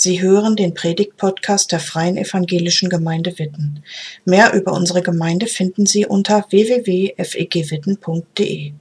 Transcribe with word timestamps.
Sie 0.00 0.22
hören 0.22 0.54
den 0.54 0.74
Predigt-Podcast 0.74 1.72
der 1.72 1.80
Freien 1.80 2.16
Evangelischen 2.16 2.88
Gemeinde 2.88 3.36
Witten. 3.40 3.82
Mehr 4.24 4.52
über 4.52 4.72
unsere 4.72 5.02
Gemeinde 5.02 5.48
finden 5.48 5.86
Sie 5.86 6.06
unter 6.06 6.46
www.fegwitten.de. 6.50 8.74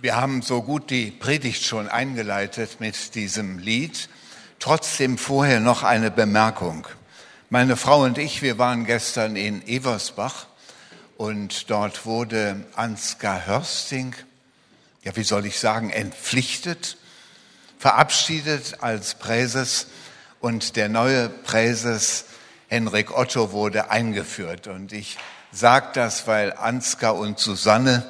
Wir 0.00 0.16
haben 0.16 0.40
so 0.40 0.62
gut 0.62 0.88
die 0.88 1.10
Predigt 1.10 1.64
schon 1.64 1.86
eingeleitet 1.86 2.80
mit 2.80 3.14
diesem 3.14 3.58
Lied. 3.58 4.08
Trotzdem 4.58 5.18
vorher 5.18 5.60
noch 5.60 5.82
eine 5.82 6.10
Bemerkung. 6.10 6.86
Meine 7.50 7.76
Frau 7.76 8.04
und 8.04 8.16
ich, 8.16 8.40
wir 8.40 8.56
waren 8.56 8.86
gestern 8.86 9.36
in 9.36 9.60
Eversbach 9.68 10.46
und 11.18 11.68
dort 11.68 12.06
wurde 12.06 12.64
Ansgar 12.74 13.46
Hörsting, 13.46 14.14
ja, 15.04 15.14
wie 15.14 15.24
soll 15.24 15.44
ich 15.44 15.58
sagen, 15.58 15.90
entpflichtet, 15.90 16.96
verabschiedet 17.78 18.78
als 18.80 19.14
Präses 19.14 19.86
und 20.40 20.76
der 20.76 20.88
neue 20.88 21.28
Präses 21.28 22.24
Henrik 22.68 23.16
Otto 23.16 23.52
wurde 23.52 23.90
eingeführt. 23.90 24.66
Und 24.66 24.92
ich 24.92 25.16
sage 25.52 25.88
das, 25.94 26.26
weil 26.26 26.52
Ansgar 26.52 27.16
und 27.16 27.38
Susanne 27.38 28.04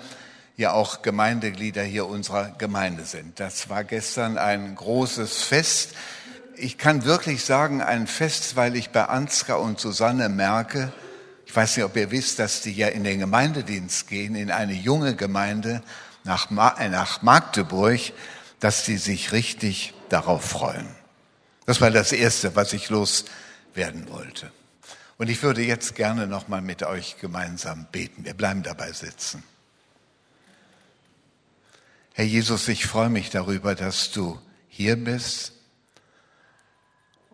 ja 0.56 0.72
auch 0.72 1.02
Gemeindeglieder 1.02 1.82
hier 1.82 2.06
unserer 2.06 2.50
Gemeinde 2.58 3.04
sind. 3.04 3.38
Das 3.38 3.68
war 3.68 3.84
gestern 3.84 4.36
ein 4.38 4.74
großes 4.74 5.42
Fest. 5.42 5.92
Ich 6.56 6.78
kann 6.78 7.04
wirklich 7.04 7.44
sagen, 7.44 7.80
ein 7.80 8.08
Fest, 8.08 8.56
weil 8.56 8.74
ich 8.74 8.90
bei 8.90 9.04
Ansgar 9.04 9.60
und 9.60 9.78
Susanne 9.78 10.28
merke, 10.28 10.92
ich 11.46 11.54
weiß 11.54 11.76
nicht, 11.76 11.86
ob 11.86 11.96
ihr 11.96 12.10
wisst, 12.10 12.40
dass 12.40 12.60
die 12.60 12.72
ja 12.72 12.88
in 12.88 13.04
den 13.04 13.20
Gemeindedienst 13.20 14.08
gehen, 14.08 14.34
in 14.34 14.50
eine 14.50 14.74
junge 14.74 15.14
Gemeinde 15.14 15.82
nach, 16.24 16.50
äh, 16.78 16.88
nach 16.88 17.22
Magdeburg, 17.22 18.00
dass 18.60 18.84
die 18.84 18.98
sich 18.98 19.32
richtig 19.32 19.94
darauf 20.08 20.44
freuen. 20.44 20.88
Das 21.66 21.80
war 21.80 21.90
das 21.90 22.12
Erste, 22.12 22.56
was 22.56 22.72
ich 22.72 22.88
loswerden 22.88 24.08
wollte. 24.08 24.50
Und 25.18 25.28
ich 25.28 25.42
würde 25.42 25.62
jetzt 25.62 25.94
gerne 25.94 26.26
nochmal 26.26 26.62
mit 26.62 26.82
euch 26.82 27.18
gemeinsam 27.18 27.86
beten. 27.90 28.24
Wir 28.24 28.34
bleiben 28.34 28.62
dabei 28.62 28.92
sitzen. 28.92 29.42
Herr 32.14 32.24
Jesus, 32.24 32.68
ich 32.68 32.86
freue 32.86 33.10
mich 33.10 33.30
darüber, 33.30 33.74
dass 33.74 34.10
du 34.10 34.40
hier 34.68 34.96
bist 34.96 35.52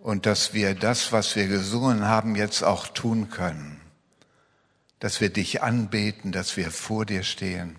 und 0.03 0.27
dass 0.27 0.53
wir 0.53 0.75
das, 0.75 1.13
was 1.13 1.37
wir 1.37 1.47
gesungen 1.47 2.05
haben, 2.05 2.37
jetzt 2.37 2.63
auch 2.63 2.89
tun 2.89 3.31
können 3.31 3.81
dass 5.05 5.21
wir 5.21 5.29
dich 5.29 5.63
anbeten, 5.63 6.33
dass 6.33 6.57
wir 6.57 6.71
vor 6.71 7.05
dir 7.05 7.25
stehen. 7.25 7.77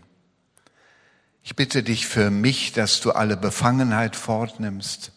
Ich 1.47 1.55
bitte 1.55 1.83
dich 1.83 2.07
für 2.07 2.31
mich, 2.31 2.71
dass 2.71 3.01
du 3.01 3.11
alle 3.11 3.37
Befangenheit 3.37 4.15
fortnimmst 4.15 5.11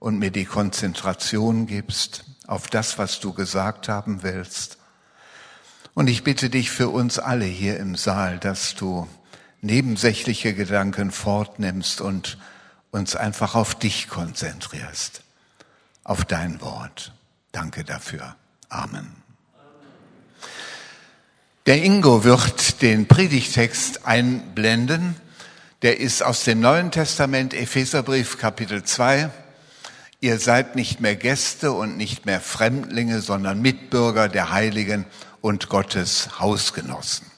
und 0.00 0.18
mir 0.18 0.32
die 0.32 0.44
Konzentration 0.44 1.68
gibst 1.68 2.24
auf 2.48 2.66
das, 2.66 2.98
was 2.98 3.20
du 3.20 3.32
gesagt 3.32 3.88
haben 3.88 4.24
willst. 4.24 4.78
Und 5.94 6.08
ich 6.08 6.24
bitte 6.24 6.50
dich 6.50 6.72
für 6.72 6.88
uns 6.88 7.20
alle 7.20 7.44
hier 7.44 7.78
im 7.78 7.94
Saal, 7.94 8.40
dass 8.40 8.74
du 8.74 9.08
nebensächliche 9.60 10.52
Gedanken 10.52 11.12
fortnimmst 11.12 12.00
und 12.00 12.36
uns 12.90 13.14
einfach 13.14 13.54
auf 13.54 13.76
dich 13.76 14.08
konzentrierst, 14.08 15.22
auf 16.02 16.24
dein 16.24 16.60
Wort. 16.60 17.14
Danke 17.52 17.84
dafür. 17.84 18.34
Amen. 18.68 19.19
Der 21.70 21.84
Ingo 21.84 22.24
wird 22.24 22.82
den 22.82 23.06
Predigtext 23.06 24.04
einblenden. 24.04 25.14
Der 25.82 26.00
ist 26.00 26.20
aus 26.20 26.42
dem 26.42 26.58
Neuen 26.58 26.90
Testament, 26.90 27.54
Epheserbrief 27.54 28.38
Kapitel 28.38 28.82
2. 28.82 29.30
Ihr 30.18 30.40
seid 30.40 30.74
nicht 30.74 30.98
mehr 30.98 31.14
Gäste 31.14 31.70
und 31.70 31.96
nicht 31.96 32.26
mehr 32.26 32.40
Fremdlinge, 32.40 33.20
sondern 33.20 33.62
Mitbürger 33.62 34.28
der 34.28 34.50
Heiligen 34.50 35.06
und 35.42 35.68
Gottes 35.68 36.40
Hausgenossen. 36.40 37.30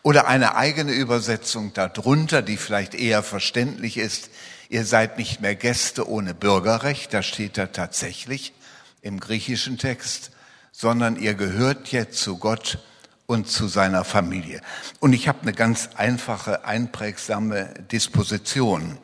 Oder 0.00 0.28
eine 0.28 0.56
eigene 0.56 0.92
Übersetzung 0.92 1.74
darunter, 1.74 2.40
die 2.40 2.56
vielleicht 2.56 2.94
eher 2.94 3.22
verständlich 3.22 3.98
ist. 3.98 4.30
Ihr 4.70 4.86
seid 4.86 5.18
nicht 5.18 5.42
mehr 5.42 5.56
Gäste 5.56 6.08
ohne 6.08 6.32
Bürgerrecht, 6.32 7.12
da 7.12 7.22
steht 7.22 7.58
da 7.58 7.66
tatsächlich 7.66 8.54
im 9.02 9.20
griechischen 9.20 9.76
Text, 9.76 10.30
sondern 10.72 11.16
ihr 11.16 11.34
gehört 11.34 11.88
jetzt 11.88 12.18
zu 12.22 12.38
Gott 12.38 12.78
und 13.28 13.46
zu 13.46 13.68
seiner 13.68 14.04
Familie. 14.04 14.62
Und 15.00 15.12
ich 15.12 15.28
habe 15.28 15.42
eine 15.42 15.52
ganz 15.52 15.90
einfache, 15.96 16.64
einprägsame 16.64 17.74
Disposition. 17.92 18.96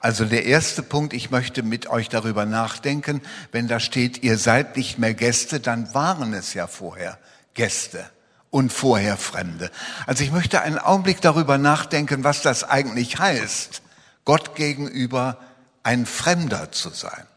Also 0.00 0.24
der 0.24 0.46
erste 0.46 0.82
Punkt, 0.82 1.12
ich 1.12 1.30
möchte 1.30 1.62
mit 1.62 1.86
euch 1.88 2.08
darüber 2.08 2.44
nachdenken, 2.44 3.22
wenn 3.52 3.68
da 3.68 3.78
steht, 3.78 4.24
ihr 4.24 4.36
seid 4.36 4.76
nicht 4.76 4.98
mehr 4.98 5.14
Gäste, 5.14 5.60
dann 5.60 5.94
waren 5.94 6.34
es 6.34 6.54
ja 6.54 6.66
vorher 6.66 7.18
Gäste 7.54 8.04
und 8.50 8.72
vorher 8.72 9.16
Fremde. 9.16 9.70
Also 10.06 10.24
ich 10.24 10.32
möchte 10.32 10.60
einen 10.60 10.78
Augenblick 10.78 11.20
darüber 11.20 11.56
nachdenken, 11.56 12.24
was 12.24 12.42
das 12.42 12.64
eigentlich 12.64 13.20
heißt, 13.20 13.82
Gott 14.24 14.56
gegenüber 14.56 15.38
ein 15.84 16.04
Fremder 16.04 16.72
zu 16.72 16.90
sein 16.90 17.28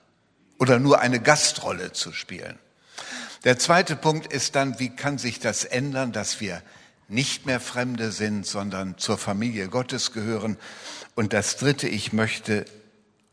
oder 0.58 0.80
nur 0.80 1.02
eine 1.02 1.20
Gastrolle 1.20 1.92
zu 1.92 2.12
spielen. 2.14 2.58
Der 3.44 3.58
zweite 3.58 3.96
Punkt 3.96 4.32
ist 4.32 4.56
dann, 4.56 4.80
wie 4.80 4.90
kann 4.90 5.18
sich 5.18 5.40
das 5.40 5.64
ändern, 5.64 6.12
dass 6.12 6.40
wir 6.42 6.62
nicht 7.08 7.46
mehr 7.46 7.60
Fremde 7.60 8.12
sind, 8.12 8.46
sondern 8.46 8.98
zur 8.98 9.18
Familie 9.18 9.68
Gottes 9.68 10.14
gehören. 10.14 10.58
Und 11.16 11.34
das 11.34 11.58
Dritte, 11.58 11.88
ich 11.88 12.14
möchte 12.14 12.66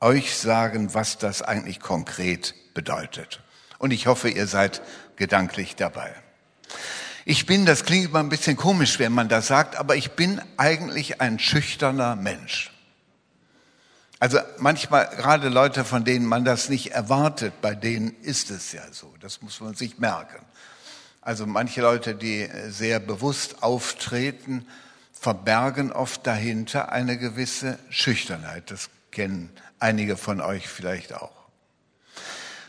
euch 0.00 0.34
sagen, 0.34 0.94
was 0.94 1.19
das 1.19 1.42
eigentlich 1.42 1.78
konkret 1.78 2.54
bedeutet. 2.74 3.41
Und 3.78 3.92
ich 3.92 4.06
hoffe, 4.06 4.30
ihr 4.30 4.46
seid 4.46 4.82
gedanklich 5.16 5.76
dabei. 5.76 6.14
Ich 7.25 7.44
bin, 7.44 7.66
das 7.66 7.84
klingt 7.84 8.06
immer 8.06 8.20
ein 8.20 8.30
bisschen 8.30 8.56
komisch, 8.56 8.98
wenn 8.98 9.12
man 9.12 9.28
das 9.28 9.48
sagt, 9.48 9.76
aber 9.76 9.94
ich 9.94 10.12
bin 10.12 10.40
eigentlich 10.56 11.20
ein 11.20 11.38
schüchterner 11.38 12.16
Mensch. 12.16 12.72
Also 14.20 14.38
manchmal, 14.58 15.08
gerade 15.16 15.48
Leute, 15.48 15.84
von 15.84 16.04
denen 16.04 16.26
man 16.26 16.44
das 16.44 16.68
nicht 16.68 16.90
erwartet, 16.92 17.60
bei 17.60 17.74
denen 17.74 18.16
ist 18.22 18.50
es 18.50 18.72
ja 18.72 18.82
so. 18.90 19.14
Das 19.20 19.42
muss 19.42 19.60
man 19.60 19.74
sich 19.74 19.98
merken. 19.98 20.44
Also 21.20 21.46
manche 21.46 21.82
Leute, 21.82 22.14
die 22.14 22.48
sehr 22.68 22.98
bewusst 22.98 23.62
auftreten, 23.62 24.66
verbergen 25.12 25.92
oft 25.92 26.26
dahinter 26.26 26.90
eine 26.90 27.18
gewisse 27.18 27.78
Schüchternheit. 27.90 28.70
Das 28.70 28.88
kennen 29.10 29.50
einige 29.78 30.16
von 30.16 30.40
euch 30.40 30.68
vielleicht 30.68 31.14
auch. 31.14 31.32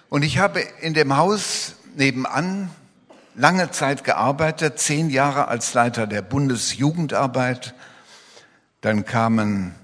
Und 0.09 0.23
ich 0.23 0.39
habe 0.39 0.59
in 0.81 0.93
dem 0.93 1.17
Haus 1.17 1.73
nebenan 1.95 2.69
lange 3.35 3.71
Zeit 3.71 4.03
gearbeitet, 4.03 4.79
zehn 4.79 5.09
Jahre 5.09 5.47
als 5.47 5.73
Leiter 5.73 6.05
der 6.05 6.21
Bundesjugendarbeit. 6.21 7.73
Dann 8.81 9.05
kamen 9.05 9.75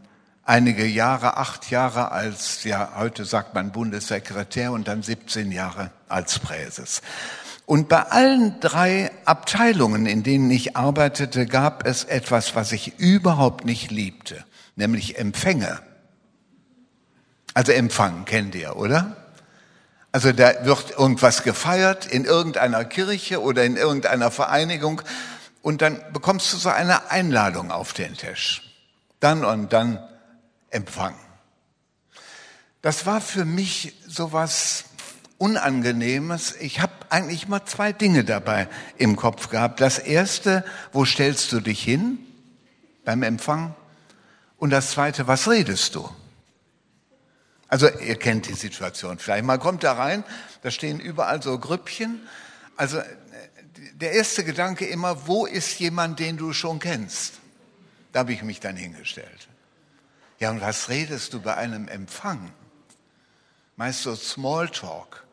einige 0.45 0.85
Jahre, 0.85 1.37
acht 1.37 1.69
Jahre 1.71 2.11
als, 2.11 2.63
ja, 2.63 2.93
heute 2.95 3.25
sagt 3.25 3.53
man 3.53 3.71
Bundessekretär 3.71 4.71
und 4.71 4.87
dann 4.87 5.03
17 5.03 5.51
Jahre 5.51 5.91
als 6.07 6.39
Präses. 6.39 7.01
Und 7.65 7.89
bei 7.89 8.03
allen 8.03 8.59
drei 8.59 9.11
Abteilungen, 9.25 10.05
in 10.05 10.21
denen 10.21 10.51
ich 10.51 10.77
arbeitete, 10.77 11.47
gab 11.47 11.85
es 11.85 12.03
etwas, 12.03 12.55
was 12.55 12.71
ich 12.71 12.99
überhaupt 12.99 13.65
nicht 13.65 13.89
liebte, 13.89 14.45
nämlich 14.75 15.17
Empfänge. 15.17 15.79
Also 17.55 17.71
Empfang 17.71 18.25
kennt 18.25 18.53
ihr, 18.53 18.75
oder? 18.75 19.17
Also 20.11 20.31
da 20.31 20.63
wird 20.63 20.91
irgendwas 20.91 21.43
gefeiert 21.43 22.05
in 22.05 22.23
irgendeiner 22.23 22.85
Kirche 22.85 23.41
oder 23.41 23.65
in 23.65 23.77
irgendeiner 23.77 24.29
Vereinigung 24.29 25.01
und 25.61 25.81
dann 25.81 25.99
bekommst 26.13 26.53
du 26.53 26.57
so 26.57 26.69
eine 26.69 27.09
Einladung 27.09 27.71
auf 27.71 27.91
den 27.93 28.13
Tisch. 28.15 28.61
Dann 29.19 29.43
und 29.43 29.73
dann 29.73 29.99
empfangen. 30.75 31.19
Das 32.81 33.07
war 33.07 33.21
für 33.21 33.45
mich 33.45 33.95
sowas 34.05 34.85
Unangenehmes. 35.37 36.55
Ich 36.59 36.79
habe 36.79 36.93
eigentlich 37.09 37.47
mal 37.47 37.65
zwei 37.65 37.91
Dinge 37.91 38.23
dabei 38.23 38.69
im 38.97 39.15
Kopf 39.15 39.49
gehabt. 39.49 39.81
Das 39.81 39.99
erste, 39.99 40.63
wo 40.93 41.03
stellst 41.03 41.51
du 41.51 41.59
dich 41.59 41.83
hin 41.83 42.19
beim 43.03 43.23
Empfang? 43.23 43.75
Und 44.57 44.69
das 44.69 44.91
zweite, 44.91 45.27
was 45.27 45.49
redest 45.49 45.95
du? 45.95 46.09
Also 47.67 47.89
ihr 47.89 48.17
kennt 48.17 48.47
die 48.47 48.53
Situation 48.53 49.17
vielleicht. 49.17 49.43
Man 49.43 49.59
kommt 49.59 49.83
da 49.83 49.93
rein, 49.93 50.23
da 50.61 50.71
stehen 50.71 50.99
überall 50.99 51.41
so 51.41 51.57
Grüppchen. 51.57 52.21
Also 52.77 53.01
der 53.95 54.13
erste 54.13 54.43
Gedanke 54.43 54.85
immer, 54.85 55.27
wo 55.27 55.45
ist 55.45 55.79
jemand, 55.79 56.19
den 56.19 56.37
du 56.37 56.53
schon 56.53 56.79
kennst? 56.79 57.33
Da 58.13 58.19
habe 58.19 58.31
ich 58.31 58.43
mich 58.43 58.59
dann 58.59 58.75
hingestellt. 58.75 59.47
Ja, 60.39 60.51
und 60.51 60.61
was 60.61 60.89
redest 60.89 61.33
du 61.33 61.41
bei 61.41 61.55
einem 61.55 61.87
Empfang? 61.87 62.51
Meist 63.77 64.03
so 64.03 64.15
Smalltalk. 64.15 65.25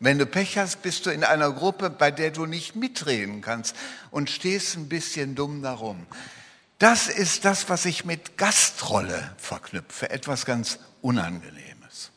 Wenn 0.00 0.18
du 0.18 0.26
Pech 0.26 0.58
hast, 0.58 0.82
bist 0.82 1.06
du 1.06 1.10
in 1.10 1.24
einer 1.24 1.50
Gruppe, 1.52 1.88
bei 1.88 2.10
der 2.10 2.30
du 2.30 2.46
nicht 2.46 2.76
mitreden 2.76 3.40
kannst 3.40 3.76
und 4.10 4.28
stehst 4.28 4.76
ein 4.76 4.88
bisschen 4.88 5.34
dumm 5.34 5.62
darum. 5.62 6.06
Das 6.78 7.06
ist 7.06 7.44
das, 7.44 7.68
was 7.68 7.84
ich 7.84 8.04
mit 8.04 8.36
Gastrolle 8.36 9.34
verknüpfe, 9.38 10.10
etwas 10.10 10.44
ganz 10.44 10.78
Unangenehmes. 11.00 12.10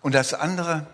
Und 0.00 0.14
das 0.14 0.32
andere, 0.34 0.86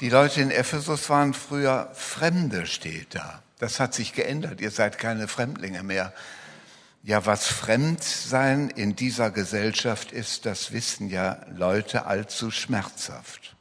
die 0.00 0.10
Leute 0.10 0.40
in 0.40 0.50
Ephesus 0.50 1.08
waren 1.08 1.32
früher 1.32 1.90
Fremde, 1.94 2.66
steht 2.66 3.14
da. 3.14 3.42
Das 3.58 3.78
hat 3.78 3.94
sich 3.94 4.12
geändert, 4.12 4.60
ihr 4.60 4.72
seid 4.72 4.98
keine 4.98 5.28
Fremdlinge 5.28 5.82
mehr. 5.82 6.12
Ja, 7.04 7.26
was 7.26 7.48
Fremdsein 7.48 8.70
in 8.70 8.94
dieser 8.94 9.32
Gesellschaft 9.32 10.12
ist, 10.12 10.46
das 10.46 10.70
wissen 10.70 11.10
ja 11.10 11.44
Leute 11.52 12.06
allzu 12.06 12.52
schmerzhaft. 12.52 13.56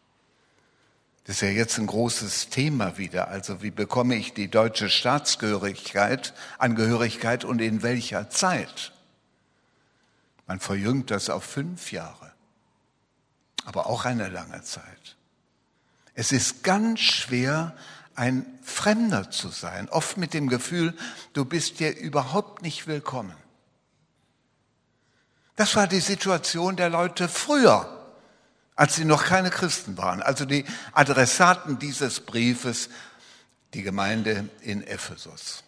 Das 1.24 1.38
ist 1.38 1.42
ja 1.42 1.50
jetzt 1.50 1.80
ein 1.80 1.88
großes 1.88 2.50
Thema 2.50 3.00
wieder. 3.00 3.30
Also 3.30 3.64
wie 3.64 3.72
bekomme 3.72 4.16
ich 4.16 4.34
die 4.34 4.48
deutsche 4.48 4.90
Staatsgehörigkeit, 4.90 6.34
Angehörigkeit 6.60 7.44
und 7.44 7.62
in 7.62 7.82
welcher 7.82 8.30
Zeit? 8.30 8.92
Man 10.46 10.60
verjüngt 10.60 11.10
das 11.10 11.30
auf 11.32 11.44
fünf 11.44 11.92
Jahre, 11.92 12.34
aber 13.66 13.88
auch 13.88 14.06
eine 14.06 14.30
lange 14.30 14.62
Zeit. 14.62 15.16
Es 16.14 16.32
ist 16.32 16.64
ganz 16.64 17.00
schwer, 17.00 17.76
ein 18.22 18.46
Fremder 18.64 19.32
zu 19.32 19.50
sein, 19.50 19.90
oft 19.90 20.18
mit 20.18 20.34
dem 20.34 20.48
Gefühl, 20.48 20.94
du 21.34 21.44
bist 21.44 21.80
dir 21.80 21.98
überhaupt 21.98 22.62
nicht 22.62 22.86
willkommen. 22.86 23.36
Das 25.56 25.76
war 25.76 25.88
die 25.88 26.00
Situation 26.00 26.76
der 26.76 26.90
Leute 26.90 27.28
früher 27.28 27.98
als 28.82 28.96
sie 28.96 29.06
noch 29.06 29.26
keine 29.26 29.52
Christen 29.52 29.96
waren. 29.98 30.24
Also 30.24 30.44
die 30.44 30.66
Adressaten 30.94 31.78
dieses 31.78 32.20
Briefes, 32.20 32.90
die 33.76 33.84
Gemeinde 33.84 34.50
in 34.62 34.82
Ephesus. 34.88 35.64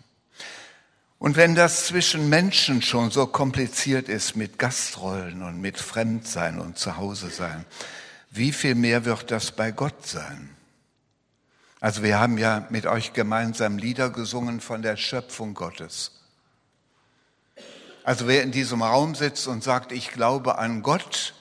Und 1.20 1.36
wenn 1.36 1.54
das 1.54 1.86
zwischen 1.86 2.28
Menschen 2.28 2.82
schon 2.82 3.12
so 3.12 3.28
kompliziert 3.28 4.10
ist 4.10 4.36
mit 4.36 4.58
Gastrollen 4.58 5.44
und 5.44 5.62
mit 5.62 5.78
Fremdsein 5.78 6.60
und 6.60 6.80
Zuhause 6.80 7.30
sein, 7.30 7.66
wie 8.32 8.52
viel 8.52 8.74
mehr 8.74 9.06
wird 9.06 9.30
das 9.30 9.52
bei 9.52 9.72
Gott 9.72 10.08
sein? 10.08 10.50
Also 11.84 12.02
wir 12.02 12.18
haben 12.18 12.38
ja 12.38 12.66
mit 12.70 12.86
euch 12.86 13.12
gemeinsam 13.12 13.78
Lieder 13.78 14.10
gesungen 14.10 14.62
von 14.62 14.82
der 14.82 14.96
Schöpfung 14.96 15.54
Gottes. 15.54 16.12
Also 18.06 18.26
wer 18.26 18.42
in 18.42 18.54
diesem 18.54 18.82
Raum 18.82 19.16
sitzt 19.16 19.50
und 19.50 19.66
sagt, 19.66 19.92
ich 19.92 20.12
glaube 20.12 20.58
an 20.60 20.82
Gott, 20.82 21.34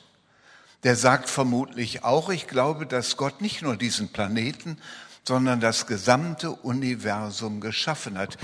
der 0.82 0.96
sagt 0.96 1.28
vermutlich 1.28 2.02
auch, 2.02 2.28
ich 2.28 2.48
glaube, 2.48 2.86
dass 2.86 3.16
Gott 3.16 3.40
nicht 3.40 3.62
nur 3.62 3.76
diesen 3.76 4.08
Planeten, 4.08 4.78
sondern 5.22 5.60
das 5.60 5.86
gesamte 5.86 6.50
Universum 6.50 7.60
geschaffen 7.60 8.18
hat. 8.18 8.36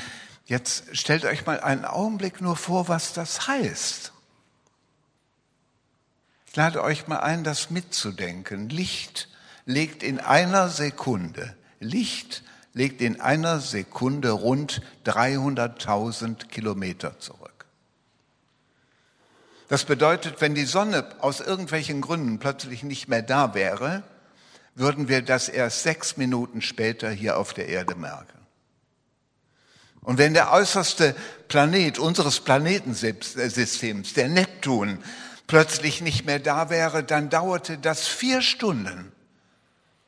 Jetzt 0.47 0.97
stellt 0.97 1.25
euch 1.25 1.47
mal 1.47 1.59
einen 1.59 1.85
Augenblick 1.85 2.41
nur 2.41 2.55
vor, 2.55 2.87
was 2.87 3.13
das 3.13 3.49
heißt. 3.49 4.13
Ich 6.47 6.55
lade 6.55 6.81
euch 6.81 7.09
mal 7.09 7.19
ein, 7.19 7.43
das 7.43 7.71
mitzudenken. 7.71 8.69
Licht 8.69 9.29
legt 9.65 10.05
in 10.05 10.21
einer 10.21 10.69
Sekunde, 10.69 11.58
Licht 11.81 12.43
legt 12.73 13.01
in 13.01 13.21
einer 13.21 13.61
Sekunde 13.61 14.31
rund 14.31 14.83
300.000 15.05 16.47
Kilometer 16.49 17.19
zurück. 17.19 17.67
Das 19.69 19.85
bedeutet, 19.85 20.41
wenn 20.41 20.55
die 20.55 20.65
Sonne 20.65 21.05
aus 21.21 21.41
irgendwelchen 21.41 22.01
Gründen 22.01 22.39
plötzlich 22.39 22.83
nicht 22.83 23.09
mehr 23.09 23.23
da 23.23 23.55
wäre, 23.55 24.03
würden 24.75 25.09
wir 25.09 25.23
das 25.23 25.49
erst 25.49 25.83
sechs 25.83 26.17
Minuten 26.17 26.63
später 26.63 27.11
hier 27.11 27.39
auf 27.39 27.53
der 27.53 27.69
Erde 27.69 27.95
merken. 27.95 28.39
Und 30.01 30.17
wenn 30.17 30.33
der 30.33 30.53
äußerste 30.53 31.15
Planet 31.49 31.99
unseres 31.99 32.41
Planetensystems, 32.41 34.15
der 34.15 34.29
Neptun, 34.29 34.99
plötzlich 35.47 36.01
nicht 36.01 36.25
mehr 36.25 36.39
da 36.39 36.71
wäre, 36.71 37.03
dann 37.03 37.29
dauerte 37.29 37.77
das 37.77 38.07
vier 38.07 38.41
Stunden, 38.41 39.13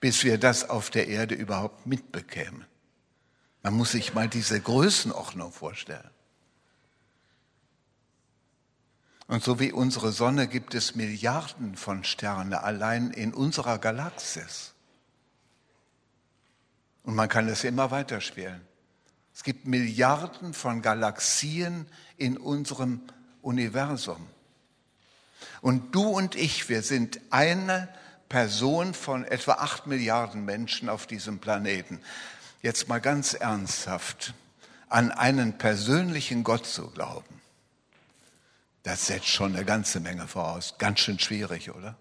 bis 0.00 0.25
wir 0.25 0.38
das 0.38 0.69
auf 0.69 0.91
der 0.91 1.08
Erde 1.08 1.35
überhaupt 1.35 1.87
mitbekämen. 1.87 2.64
Man 3.62 3.75
muss 3.75 3.93
sich 3.93 4.14
mal 4.14 4.29
diese 4.29 4.61
Größenordnung 4.61 5.52
vorstellen. 5.52 6.11
Und 9.26 9.44
so 9.44 9.61
wie 9.61 9.70
unsere 9.70 10.11
Sonne 10.11 10.49
gibt 10.49 10.75
es 10.75 10.97
Milliarden 10.97 11.76
von 11.76 12.02
Sternen 12.02 12.55
allein 12.55 13.11
in 13.11 13.32
unserer 13.32 13.79
Galaxis. 13.79 14.73
Und 17.05 17.14
man 17.14 17.29
kann 17.29 17.47
es 17.49 17.62
immer 17.62 17.91
weiterspielen. 17.91 18.61
Es 19.32 19.44
gibt 19.44 19.67
Milliarden 19.67 20.52
von 20.52 20.82
Galaxien 20.82 21.87
in 22.17 22.37
unserem 22.38 23.02
Universum. 23.41 24.26
Und 25.61 25.94
du 25.94 26.02
und 26.02 26.35
ich, 26.35 26.69
wir 26.69 26.82
sind 26.82 27.20
eine 27.31 27.88
Person 28.30 28.94
von 28.94 29.26
etwa 29.26 29.52
acht 29.52 29.86
Milliarden 29.86 30.46
Menschen 30.46 30.88
auf 30.88 31.06
diesem 31.06 31.38
Planeten. 31.38 32.00
Jetzt 32.62 32.88
mal 32.88 33.00
ganz 33.00 33.34
ernsthaft, 33.34 34.32
an 34.88 35.12
einen 35.12 35.58
persönlichen 35.58 36.44
Gott 36.44 36.64
zu 36.64 36.88
glauben 36.90 37.40
das 38.82 39.06
setzt 39.06 39.28
schon 39.28 39.54
eine 39.54 39.64
ganze 39.64 40.00
Menge 40.00 40.26
voraus. 40.26 40.74
Ganz 40.78 41.00
schön 41.00 41.18
schwierig, 41.18 41.70
oder? 41.70 41.96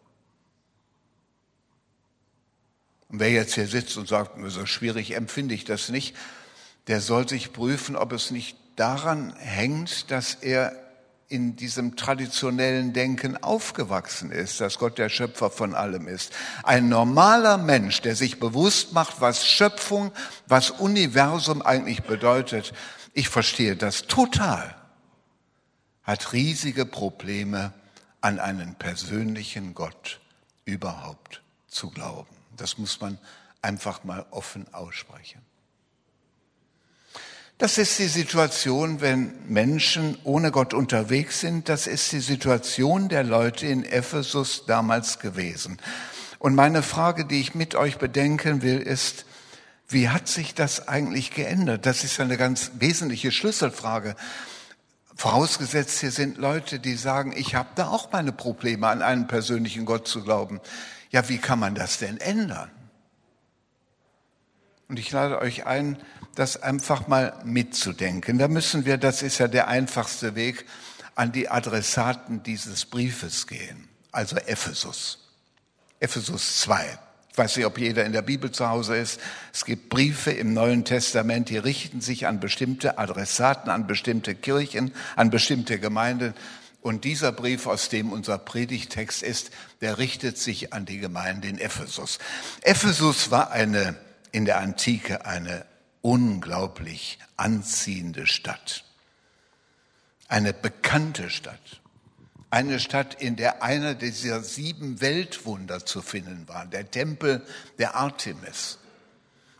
Und 3.09 3.19
wer 3.19 3.31
jetzt 3.31 3.55
hier 3.55 3.67
sitzt 3.67 3.97
und 3.97 4.07
sagt, 4.07 4.37
so 4.49 4.65
schwierig 4.65 5.15
empfinde 5.15 5.55
ich 5.55 5.65
das 5.65 5.89
nicht, 5.89 6.15
der 6.87 7.01
soll 7.01 7.27
sich 7.27 7.53
prüfen, 7.53 7.95
ob 7.95 8.11
es 8.13 8.31
nicht 8.31 8.57
daran 8.75 9.35
hängt, 9.35 10.09
dass 10.11 10.35
er 10.35 10.73
in 11.29 11.55
diesem 11.55 11.95
traditionellen 11.95 12.91
Denken 12.91 13.41
aufgewachsen 13.41 14.31
ist, 14.31 14.59
dass 14.59 14.79
Gott 14.79 14.97
der 14.97 15.09
Schöpfer 15.09 15.49
von 15.49 15.75
allem 15.75 16.07
ist. 16.07 16.33
Ein 16.63 16.89
normaler 16.89 17.57
Mensch, 17.57 18.01
der 18.01 18.15
sich 18.15 18.39
bewusst 18.39 18.93
macht, 18.93 19.21
was 19.21 19.47
Schöpfung, 19.47 20.11
was 20.47 20.71
Universum 20.71 21.61
eigentlich 21.61 22.03
bedeutet, 22.03 22.73
ich 23.13 23.29
verstehe 23.29 23.75
das 23.75 24.07
total 24.07 24.75
hat 26.09 26.33
riesige 26.33 26.87
Probleme, 26.87 27.71
an 28.19 28.39
einen 28.39 28.73
persönlichen 28.73 29.75
Gott 29.75 30.19
überhaupt 30.65 31.43
zu 31.67 31.91
glauben. 31.91 32.35
Das 32.57 32.79
muss 32.79 32.99
man 32.99 33.19
einfach 33.61 34.03
mal 34.03 34.25
offen 34.31 34.73
aussprechen. 34.73 35.39
Das 37.59 37.77
ist 37.77 37.99
die 37.99 38.07
Situation, 38.07 39.01
wenn 39.01 39.33
Menschen 39.49 40.17
ohne 40.23 40.49
Gott 40.49 40.73
unterwegs 40.73 41.41
sind. 41.41 41.67
Das 41.67 41.87
ist 41.87 42.09
die 42.13 42.21
Situation 42.21 43.09
der 43.09 43.25
Leute 43.25 43.67
in 43.67 43.83
Ephesus 43.83 44.63
damals 44.65 45.19
gewesen. 45.19 45.77
Und 46.39 46.55
meine 46.55 46.81
Frage, 46.83 47.25
die 47.25 47.41
ich 47.41 47.55
mit 47.55 47.75
euch 47.75 47.97
bedenken 47.97 48.61
will, 48.61 48.79
ist, 48.79 49.25
wie 49.89 50.07
hat 50.07 50.29
sich 50.29 50.55
das 50.55 50.87
eigentlich 50.87 51.31
geändert? 51.31 51.85
Das 51.85 52.05
ist 52.05 52.21
eine 52.21 52.37
ganz 52.37 52.71
wesentliche 52.75 53.33
Schlüsselfrage. 53.33 54.15
Vorausgesetzt, 55.17 55.99
hier 55.99 56.11
sind 56.11 56.37
Leute, 56.37 56.79
die 56.79 56.95
sagen, 56.95 57.33
ich 57.35 57.55
habe 57.55 57.71
da 57.75 57.89
auch 57.89 58.09
meine 58.13 58.31
Probleme, 58.31 58.87
an 58.87 59.01
einen 59.01 59.27
persönlichen 59.27 59.83
Gott 59.83 60.07
zu 60.07 60.23
glauben. 60.23 60.61
Ja, 61.09 61.27
wie 61.27 61.39
kann 61.39 61.59
man 61.59 61.75
das 61.75 61.97
denn 61.97 62.21
ändern? 62.21 62.71
Und 64.87 64.97
ich 64.97 65.11
lade 65.11 65.39
euch 65.39 65.65
ein, 65.65 65.97
das 66.35 66.61
einfach 66.61 67.07
mal 67.07 67.33
mitzudenken. 67.43 68.37
Da 68.37 68.47
müssen 68.47 68.85
wir, 68.85 68.97
das 68.97 69.21
ist 69.21 69.39
ja 69.39 69.47
der 69.47 69.67
einfachste 69.67 70.35
Weg, 70.35 70.65
an 71.15 71.31
die 71.31 71.49
Adressaten 71.49 72.43
dieses 72.43 72.85
Briefes 72.85 73.47
gehen, 73.47 73.89
also 74.11 74.37
Ephesus. 74.37 75.27
Ephesus 75.99 76.61
2 76.61 76.99
weiß 77.39 77.55
nicht, 77.55 77.65
ob 77.65 77.79
jeder 77.79 78.05
in 78.05 78.11
der 78.11 78.21
Bibel 78.21 78.51
zu 78.51 78.69
Hause 78.69 78.97
ist. 78.97 79.19
Es 79.51 79.65
gibt 79.65 79.89
Briefe 79.89 80.31
im 80.31 80.53
Neuen 80.53 80.85
Testament, 80.85 81.49
die 81.49 81.57
richten 81.57 82.01
sich 82.01 82.27
an 82.27 82.39
bestimmte 82.39 82.99
Adressaten, 82.99 83.71
an 83.71 83.87
bestimmte 83.87 84.35
Kirchen, 84.35 84.93
an 85.15 85.31
bestimmte 85.31 85.79
Gemeinden. 85.79 86.35
Und 86.81 87.05
dieser 87.05 87.31
Brief, 87.31 87.65
aus 87.65 87.89
dem 87.89 88.11
unser 88.11 88.37
Predigtext 88.37 89.23
ist, 89.23 89.51
der 89.81 89.97
richtet 89.97 90.37
sich 90.37 90.73
an 90.73 90.85
die 90.85 90.99
Gemeinde 90.99 91.47
in 91.47 91.59
Ephesus. 91.59 92.19
Ephesus 92.61 93.31
war 93.31 93.51
eine, 93.51 93.95
in 94.31 94.45
der 94.45 94.59
Antike 94.59 95.25
eine 95.25 95.65
unglaublich 96.01 97.19
anziehende 97.37 98.27
Stadt. 98.27 98.83
Eine 100.27 100.53
bekannte 100.53 101.29
Stadt. 101.29 101.81
Eine 102.51 102.79
Stadt, 102.79 103.21
in 103.21 103.35
der 103.35 103.61
einer 103.61 103.93
dieser 103.93 104.41
sieben 104.41 105.01
Weltwunder 105.01 105.85
zu 105.85 106.01
finden 106.01 106.47
war, 106.47 106.65
der 106.65 106.89
Tempel 106.89 107.45
der 107.77 107.95
Artemis. 107.95 108.79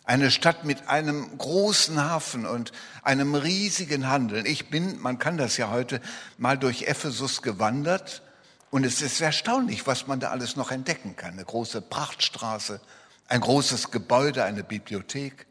Eine 0.05 0.31
Stadt 0.31 0.65
mit 0.65 0.87
einem 0.87 1.37
großen 1.37 2.03
Hafen 2.03 2.47
und 2.47 2.71
einem 3.03 3.35
riesigen 3.35 4.07
Handel. 4.07 4.47
Ich 4.47 4.71
bin, 4.71 4.99
man 4.99 5.19
kann 5.19 5.37
das 5.37 5.57
ja 5.57 5.69
heute, 5.69 6.01
mal 6.39 6.57
durch 6.57 6.87
Ephesus 6.87 7.43
gewandert 7.43 8.23
und 8.71 8.85
es 8.85 9.03
ist 9.03 9.21
erstaunlich, 9.21 9.85
was 9.85 10.07
man 10.07 10.19
da 10.19 10.31
alles 10.31 10.55
noch 10.55 10.71
entdecken 10.71 11.15
kann. 11.15 11.33
Eine 11.33 11.45
große 11.45 11.81
Prachtstraße, 11.81 12.81
ein 13.27 13.41
großes 13.41 13.91
Gebäude, 13.91 14.43
eine 14.43 14.63
Bibliothek. 14.63 15.45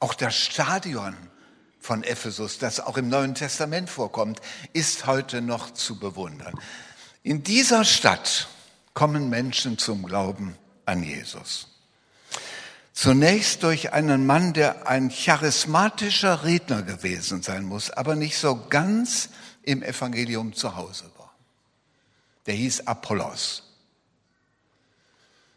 Auch 0.00 0.14
das 0.14 0.34
Stadion 0.34 1.16
von 1.80 2.02
Ephesus, 2.02 2.58
das 2.58 2.80
auch 2.80 2.96
im 2.96 3.08
Neuen 3.08 3.34
Testament 3.34 3.90
vorkommt, 3.90 4.40
ist 4.72 5.06
heute 5.06 5.42
noch 5.42 5.72
zu 5.72 5.98
bewundern. 5.98 6.54
In 7.22 7.42
dieser 7.42 7.84
Stadt 7.84 8.48
kommen 8.94 9.28
Menschen 9.28 9.78
zum 9.78 10.04
Glauben 10.04 10.56
an 10.86 11.02
Jesus. 11.02 11.68
Zunächst 12.92 13.64
durch 13.64 13.92
einen 13.92 14.24
Mann, 14.24 14.52
der 14.52 14.86
ein 14.88 15.10
charismatischer 15.10 16.44
Redner 16.44 16.82
gewesen 16.82 17.42
sein 17.42 17.64
muss, 17.64 17.90
aber 17.90 18.14
nicht 18.14 18.38
so 18.38 18.66
ganz 18.68 19.30
im 19.62 19.82
Evangelium 19.82 20.54
zu 20.54 20.76
Hause 20.76 21.10
war. 21.18 21.34
Der 22.46 22.54
hieß 22.54 22.86
Apollos. 22.86 23.73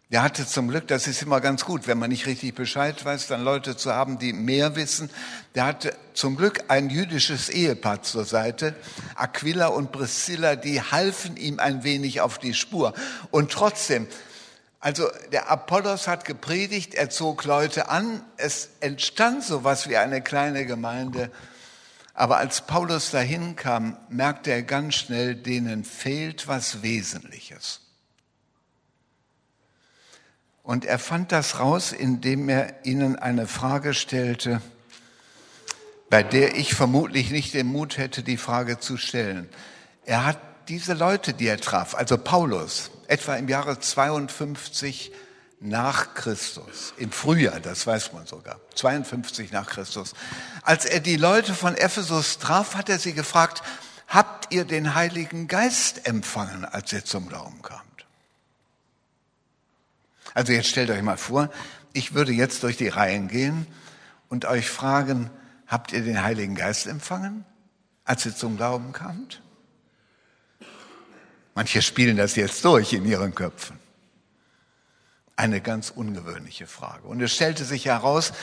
Der 0.10 0.24
hatte 0.24 0.48
zum 0.48 0.70
Glück, 0.70 0.88
das 0.88 1.06
ist 1.06 1.22
immer 1.22 1.42
ganz 1.42 1.66
gut, 1.66 1.86
wenn 1.86 2.00
man 2.00 2.10
nicht 2.10 2.28
richtig 2.28 2.56
Bescheid 2.56 3.04
weiß, 3.04 3.28
dann 3.28 3.44
Leute 3.44 3.76
zu 3.76 3.94
haben, 3.94 4.20
die 4.20 4.32
mehr 4.32 4.78
wissen. 4.78 5.10
Der 5.54 5.66
hatte 5.66 5.94
zum 6.14 6.38
Glück 6.38 6.64
ein 6.70 6.90
jüdisches 6.90 7.50
Ehepaar 7.50 8.04
zur 8.04 8.24
Seite, 8.24 8.74
Aquila 9.16 9.68
und 9.68 9.92
Priscilla, 9.92 10.56
die 10.56 10.82
halfen 10.82 11.36
ihm 11.36 11.60
ein 11.60 11.84
wenig 11.84 12.22
auf 12.22 12.38
die 12.38 12.54
Spur. 12.54 12.94
Und 13.32 13.52
trotzdem, 13.52 14.08
also 14.80 15.10
der 15.34 15.52
Apollos 15.52 16.08
hat 16.08 16.24
gepredigt, 16.24 16.96
er 16.96 17.10
zog 17.10 17.44
Leute 17.44 17.90
an, 17.90 18.24
es 18.38 18.70
entstand 18.80 19.44
sowas 19.44 19.90
wie 19.90 19.98
eine 19.98 20.22
kleine 20.22 20.66
Gemeinde. 20.66 21.32
Aber 22.14 22.38
als 22.38 22.62
Paulus 22.62 23.12
dahin 23.12 23.58
kam, 23.58 23.98
merkte 24.08 24.52
er 24.52 24.64
ganz 24.64 24.96
schnell, 24.96 25.36
denen 25.36 25.84
fehlt 25.84 26.48
was 26.48 26.82
Wesentliches. 26.82 27.82
Und 30.68 30.84
er 30.84 31.00
fand 31.00 31.32
das 31.32 31.60
raus, 31.60 31.94
indem 31.94 32.50
er 32.50 32.86
ihnen 32.86 33.16
eine 33.16 33.48
Frage 33.48 33.94
stellte, 33.94 34.62
bei 36.10 36.24
der 36.24 36.58
ich 36.58 36.76
vermutlich 36.76 37.32
nicht 37.32 37.54
den 37.54 37.68
Mut 37.68 37.98
hätte, 37.98 38.22
die 38.22 38.36
Frage 38.36 38.78
zu 38.78 38.98
stellen. 38.98 39.48
Er 40.04 40.26
hat 40.26 40.38
diese 40.68 40.94
Leute, 40.94 41.34
die 41.34 41.48
er 41.48 41.62
traf, 41.62 41.96
also 41.96 42.18
Paulus, 42.18 42.92
etwa 43.08 43.36
im 43.38 43.48
Jahre 43.48 43.80
52 43.80 45.14
nach 45.62 46.16
Christus, 46.16 46.94
im 46.98 47.14
Frühjahr, 47.14 47.62
das 47.62 47.88
weiß 47.88 48.12
man 48.12 48.28
sogar, 48.28 48.60
52 48.76 49.54
nach 49.54 49.68
Christus. 49.68 50.16
Als 50.64 50.84
er 50.84 51.00
die 51.00 51.16
Leute 51.16 51.54
von 51.54 51.76
Ephesus 51.76 52.40
traf, 52.40 52.76
hat 52.76 52.90
er 52.90 53.00
sie 53.00 53.14
gefragt, 53.14 53.64
habt 54.10 54.54
ihr 54.54 54.66
den 54.66 54.96
Heiligen 54.96 55.48
Geist 55.48 56.06
empfangen, 56.06 56.66
als 56.66 56.92
ihr 56.92 57.06
zum 57.06 57.30
Glauben 57.30 57.62
kamt? 57.62 57.97
Also 60.34 60.54
jetzt 60.54 60.70
stellt 60.70 60.90
euch 60.90 61.02
mal 61.02 61.18
vor, 61.18 61.50
ich 61.94 62.14
würde 62.14 62.32
jetzt 62.32 62.64
durch 62.64 62.78
die 62.78 62.90
Reihen 62.90 63.28
gehen 63.28 63.68
und 64.30 64.46
euch 64.46 64.70
fragen, 64.70 65.30
habt 65.66 65.92
ihr 65.92 66.04
den 66.04 66.24
Heiligen 66.24 66.56
Geist 66.56 66.88
empfangen, 66.88 67.46
als 68.06 68.26
ihr 68.26 68.36
zum 68.36 68.58
Glauben 68.58 68.92
kamt? 68.94 69.42
Manche 71.56 71.82
spielen 71.82 72.18
das 72.18 72.36
jetzt 72.36 72.64
durch 72.66 72.94
in 72.94 73.06
ihren 73.06 73.34
Köpfen. 73.34 73.80
Eine 75.36 75.60
ganz 75.60 75.90
ungewöhnliche 75.90 76.68
Frage. 76.68 77.08
Und 77.08 77.22
es 77.22 77.34
stellte 77.34 77.66
sich 77.66 77.86
heraus, 77.86 78.34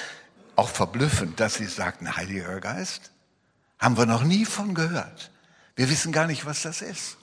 auch 0.56 0.68
verblüffend, 0.68 1.38
dass 1.40 1.54
sie 1.54 1.66
sagten, 1.66 2.16
Heiliger 2.16 2.60
Geist, 2.60 3.12
haben 3.78 3.96
wir 3.96 4.06
noch 4.06 4.24
nie 4.24 4.44
von 4.44 4.74
gehört. 4.74 5.30
Wir 5.76 5.90
wissen 5.90 6.12
gar 6.12 6.26
nicht, 6.26 6.46
was 6.46 6.62
das 6.62 6.82
ist. 6.82 7.16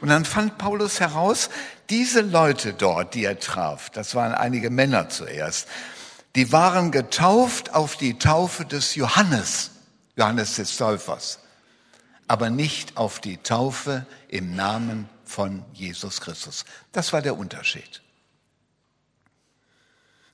Und 0.00 0.08
dann 0.08 0.24
fand 0.24 0.58
Paulus 0.58 1.00
heraus, 1.00 1.50
diese 1.90 2.20
Leute 2.20 2.72
dort, 2.72 3.14
die 3.14 3.24
er 3.24 3.38
traf, 3.38 3.90
das 3.90 4.14
waren 4.14 4.32
einige 4.32 4.70
Männer 4.70 5.08
zuerst, 5.08 5.68
die 6.36 6.52
waren 6.52 6.92
getauft 6.92 7.74
auf 7.74 7.96
die 7.96 8.18
Taufe 8.18 8.64
des 8.64 8.94
Johannes, 8.94 9.70
Johannes 10.16 10.56
des 10.56 10.76
Täufers, 10.76 11.40
aber 12.28 12.50
nicht 12.50 12.96
auf 12.96 13.20
die 13.20 13.38
Taufe 13.38 14.06
im 14.28 14.54
Namen 14.54 15.08
von 15.24 15.64
Jesus 15.72 16.20
Christus. 16.20 16.64
Das 16.92 17.12
war 17.12 17.22
der 17.22 17.36
Unterschied. 17.36 18.02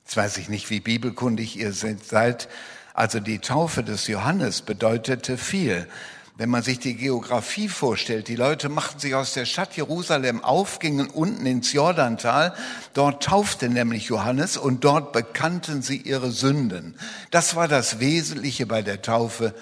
Jetzt 0.03 0.17
weiß 0.17 0.37
ich 0.37 0.49
nicht, 0.49 0.69
wie 0.69 0.79
bibelkundig 0.81 1.57
ihr 1.57 1.73
seid. 1.73 2.47
Also 2.93 3.19
die 3.19 3.39
Taufe 3.39 3.83
des 3.83 4.07
Johannes 4.07 4.61
bedeutete 4.61 5.37
viel. 5.37 5.87
Wenn 6.37 6.49
man 6.49 6.63
sich 6.63 6.79
die 6.79 6.95
Geografie 6.95 7.69
vorstellt, 7.69 8.27
die 8.27 8.35
Leute 8.35 8.67
machten 8.67 8.99
sich 8.99 9.15
aus 9.15 9.33
der 9.33 9.45
Stadt 9.45 9.77
Jerusalem 9.77 10.43
auf, 10.43 10.79
gingen 10.79 11.07
unten 11.07 11.45
ins 11.45 11.71
Jordantal, 11.71 12.53
dort 12.93 13.23
taufte 13.23 13.69
nämlich 13.69 14.07
Johannes 14.07 14.57
und 14.57 14.83
dort 14.83 15.13
bekannten 15.13 15.81
sie 15.81 15.95
ihre 15.95 16.31
Sünden. 16.31 16.97
Das 17.31 17.55
war 17.55 17.69
das 17.69 18.01
Wesentliche 18.01 18.65
bei 18.65 18.81
der 18.81 19.01
Taufe 19.01 19.55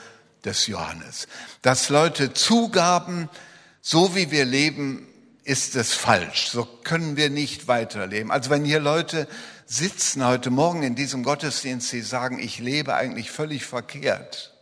des 0.43 0.65
Johannes. 0.65 1.27
Dass 1.61 1.89
Leute 1.89 2.33
zugaben, 2.33 3.29
so 3.81 4.15
wie 4.15 4.31
wir 4.31 4.45
leben, 4.45 5.07
ist 5.43 5.75
es 5.75 5.93
falsch. 5.93 6.47
So 6.47 6.65
können 6.65 7.17
wir 7.17 7.29
nicht 7.29 7.67
weiterleben. 7.67 8.31
Also 8.31 8.49
wenn 8.49 8.65
hier 8.65 8.79
Leute 8.79 9.27
sitzen 9.67 10.25
heute 10.25 10.49
Morgen 10.49 10.81
in 10.81 10.95
diesem 10.95 11.23
Gottesdienst, 11.23 11.91
die 11.91 12.01
sagen, 12.01 12.39
ich 12.39 12.57
lebe 12.57 12.95
eigentlich 12.95 13.29
völlig 13.29 13.63
verkehrt, 13.65 14.52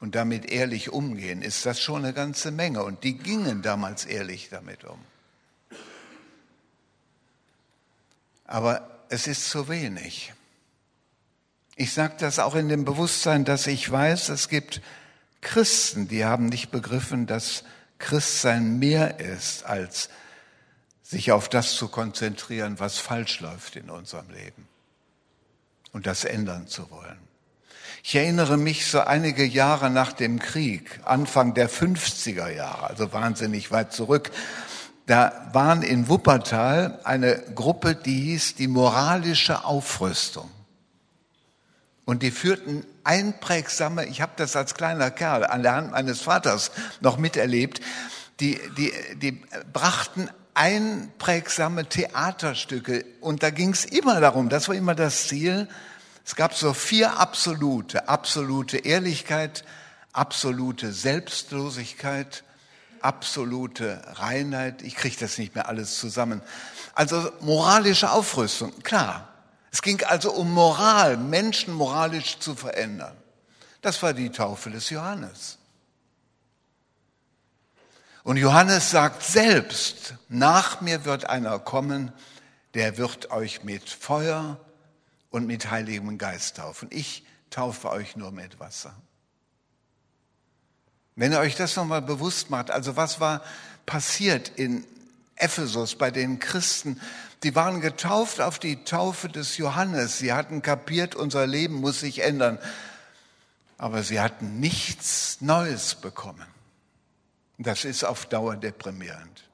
und 0.00 0.14
damit 0.14 0.50
ehrlich 0.50 0.90
umgehen, 0.90 1.42
ist 1.42 1.66
das 1.66 1.80
schon 1.80 2.04
eine 2.04 2.14
ganze 2.14 2.50
Menge. 2.50 2.82
Und 2.82 3.04
die 3.04 3.18
gingen 3.18 3.62
damals 3.62 4.06
ehrlich 4.06 4.48
damit 4.50 4.84
um. 4.84 4.98
Aber 8.46 9.04
es 9.10 9.26
ist 9.26 9.48
zu 9.48 9.68
wenig. 9.68 10.32
Ich 11.76 11.92
sage 11.92 12.14
das 12.18 12.38
auch 12.38 12.54
in 12.54 12.68
dem 12.68 12.84
Bewusstsein, 12.84 13.44
dass 13.44 13.66
ich 13.66 13.90
weiß, 13.90 14.30
es 14.30 14.48
gibt 14.48 14.80
Christen, 15.40 16.08
die 16.08 16.24
haben 16.24 16.46
nicht 16.46 16.70
begriffen, 16.70 17.26
dass 17.26 17.64
Christsein 17.98 18.78
mehr 18.78 19.20
ist, 19.20 19.64
als 19.64 20.10
sich 21.02 21.32
auf 21.32 21.48
das 21.48 21.74
zu 21.74 21.88
konzentrieren, 21.88 22.78
was 22.78 22.98
falsch 22.98 23.40
läuft 23.40 23.76
in 23.76 23.90
unserem 23.90 24.30
Leben 24.30 24.68
und 25.92 26.06
das 26.06 26.24
ändern 26.24 26.66
zu 26.66 26.90
wollen. 26.90 27.29
Ich 28.02 28.14
erinnere 28.14 28.56
mich 28.56 28.86
so 28.86 29.00
einige 29.00 29.44
Jahre 29.44 29.90
nach 29.90 30.12
dem 30.12 30.38
Krieg, 30.38 31.00
Anfang 31.04 31.52
der 31.54 31.68
50er 31.68 32.50
Jahre, 32.50 32.88
also 32.88 33.12
wahnsinnig 33.12 33.70
weit 33.70 33.92
zurück, 33.92 34.30
da 35.06 35.48
waren 35.52 35.82
in 35.82 36.08
Wuppertal 36.08 37.00
eine 37.04 37.42
Gruppe, 37.54 37.94
die 37.94 38.20
hieß 38.20 38.54
die 38.54 38.68
moralische 38.68 39.64
Aufrüstung. 39.64 40.48
Und 42.04 42.22
die 42.22 42.30
führten 42.30 42.86
einprägsame, 43.04 44.06
ich 44.06 44.20
habe 44.20 44.32
das 44.36 44.56
als 44.56 44.74
kleiner 44.74 45.10
Kerl 45.10 45.44
an 45.44 45.62
der 45.62 45.74
Hand 45.74 45.90
meines 45.92 46.22
Vaters 46.22 46.70
noch 47.00 47.18
miterlebt, 47.18 47.80
die, 48.40 48.58
die, 48.78 48.92
die 49.16 49.42
brachten 49.72 50.30
einprägsame 50.54 51.86
Theaterstücke. 51.86 53.04
Und 53.20 53.42
da 53.42 53.50
ging 53.50 53.70
es 53.70 53.84
immer 53.84 54.20
darum, 54.20 54.48
das 54.48 54.68
war 54.68 54.74
immer 54.74 54.94
das 54.94 55.28
Ziel, 55.28 55.68
es 56.24 56.36
gab 56.36 56.54
so 56.54 56.74
vier 56.74 57.18
absolute, 57.18 58.08
absolute 58.08 58.78
Ehrlichkeit, 58.78 59.64
absolute 60.12 60.92
Selbstlosigkeit, 60.92 62.44
absolute 63.00 64.02
Reinheit. 64.14 64.82
Ich 64.82 64.96
kriege 64.96 65.16
das 65.18 65.38
nicht 65.38 65.54
mehr 65.54 65.68
alles 65.68 65.98
zusammen. 65.98 66.42
Also 66.94 67.30
moralische 67.40 68.10
Aufrüstung, 68.10 68.82
klar. 68.82 69.28
Es 69.72 69.82
ging 69.82 70.02
also 70.04 70.32
um 70.32 70.52
Moral, 70.52 71.16
Menschen 71.16 71.74
moralisch 71.74 72.38
zu 72.38 72.54
verändern. 72.54 73.16
Das 73.82 74.02
war 74.02 74.12
die 74.12 74.30
Taufe 74.30 74.70
des 74.70 74.90
Johannes. 74.90 75.58
Und 78.22 78.36
Johannes 78.36 78.90
sagt 78.90 79.22
selbst, 79.22 80.14
nach 80.28 80.80
mir 80.80 81.04
wird 81.04 81.24
einer 81.24 81.58
kommen, 81.58 82.12
der 82.74 82.98
wird 82.98 83.30
euch 83.30 83.64
mit 83.64 83.88
Feuer 83.88 84.58
und 85.30 85.46
mit 85.46 85.70
Heiligem 85.70 86.18
Geist 86.18 86.56
taufen. 86.56 86.88
Ich 86.92 87.24
taufe 87.50 87.90
euch 87.90 88.16
nur 88.16 88.32
mit 88.32 88.60
Wasser. 88.60 88.94
Wenn 91.16 91.32
ihr 91.32 91.40
euch 91.40 91.56
das 91.56 91.76
nochmal 91.76 92.02
bewusst 92.02 92.50
macht, 92.50 92.70
also 92.70 92.96
was 92.96 93.20
war 93.20 93.42
passiert 93.86 94.48
in 94.48 94.84
Ephesus 95.36 95.96
bei 95.96 96.10
den 96.10 96.38
Christen? 96.38 97.00
Die 97.42 97.54
waren 97.54 97.80
getauft 97.80 98.40
auf 98.40 98.58
die 98.58 98.84
Taufe 98.84 99.28
des 99.28 99.56
Johannes. 99.56 100.18
Sie 100.18 100.32
hatten 100.32 100.62
kapiert, 100.62 101.14
unser 101.14 101.46
Leben 101.46 101.74
muss 101.74 102.00
sich 102.00 102.22
ändern. 102.22 102.58
Aber 103.78 104.02
sie 104.02 104.20
hatten 104.20 104.60
nichts 104.60 105.40
Neues 105.40 105.94
bekommen. 105.94 106.46
Das 107.58 107.84
ist 107.84 108.04
auf 108.04 108.26
Dauer 108.26 108.56
deprimierend. 108.56 109.49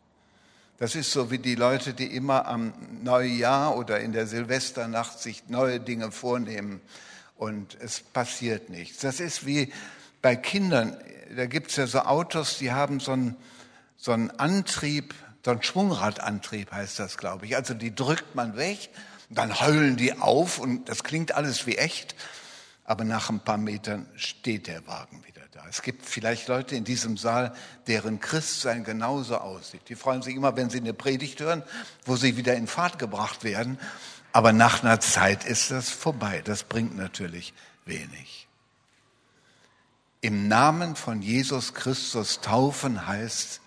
Das 0.79 0.95
ist 0.95 1.11
so 1.11 1.31
wie 1.31 1.39
die 1.39 1.55
Leute, 1.55 1.95
die 1.95 2.15
immer 2.15 2.47
am 2.47 2.75
Neujahr 3.03 3.77
oder 3.77 4.01
in 4.01 4.13
der 4.13 4.27
Silvesternacht 4.27 5.19
sich 5.19 5.49
neue 5.49 5.81
Dinge 5.81 6.13
vornehmen 6.13 6.83
und 7.37 7.77
es 7.81 8.01
passiert 8.01 8.69
nichts. 8.69 9.01
Das 9.01 9.21
ist 9.21 9.47
wie 9.47 9.73
bei 10.21 10.37
Kindern. 10.37 10.97
Da 11.35 11.47
gibt 11.47 11.71
es 11.71 11.77
ja 11.77 11.87
so 11.87 12.01
Autos, 12.01 12.59
die 12.59 12.73
haben 12.73 13.01
so 13.01 13.13
einen, 13.13 13.37
so 13.97 14.13
einen 14.13 14.31
Antrieb, 14.33 15.15
so 15.45 15.53
einen 15.53 15.63
Schwungradantrieb 15.63 16.71
heißt 16.73 16.99
das, 16.99 17.17
glaube 17.17 17.47
ich. 17.47 17.57
Also 17.57 17.73
die 17.73 17.95
drückt 17.95 18.35
man 18.35 18.57
weg, 18.57 18.91
dann 19.31 19.59
heulen 19.61 19.97
die 19.97 20.13
auf 20.19 20.59
und 20.59 20.89
das 20.89 21.05
klingt 21.05 21.33
alles 21.33 21.67
wie 21.67 21.77
echt. 21.77 22.15
aber 22.85 23.05
nach 23.05 23.31
ein 23.31 23.41
paar 23.41 23.59
Metern 23.59 24.07
steht 24.15 24.67
der 24.69 24.87
Wagen 24.87 25.25
wieder 25.27 25.36
da. 25.57 25.65
Es 25.69 25.83
gibt 25.83 26.05
vielleicht 26.05 26.49
Leute 26.49 26.77
in 26.77 26.85
diesem 26.85 27.17
Saal, 27.17 27.55
deren 27.87 28.21
Christsein 28.21 28.85
genauso 28.85 29.39
aussieht. 29.39 29.89
Die 29.89 29.95
freuen 29.95 30.23
sich 30.23 30.37
immer, 30.37 30.57
wenn 30.57 30.71
sie 30.71 30.79
eine 30.79 30.95
Predigt 30.95 31.41
hören, 31.41 31.63
wo 32.05 32.17
sie 32.17 32.37
wieder 32.37 32.55
in 32.55 32.67
Fahrt 32.67 32.99
gebracht 32.99 33.43
werden. 33.43 33.79
Aber 34.33 34.53
nach 34.53 34.83
einer 34.83 35.01
Zeit 35.01 35.45
ist 35.45 35.71
das 35.71 35.89
vorbei. 35.91 36.43
Das 36.45 36.65
bringt 36.65 36.97
natürlich 36.97 37.55
wenig. 37.87 38.49
Im 40.21 40.49
Namen 40.49 40.97
von 40.97 41.23
Jesus 41.23 41.73
Christus 41.73 42.41
taufen 42.41 43.07
heißt, 43.07 43.61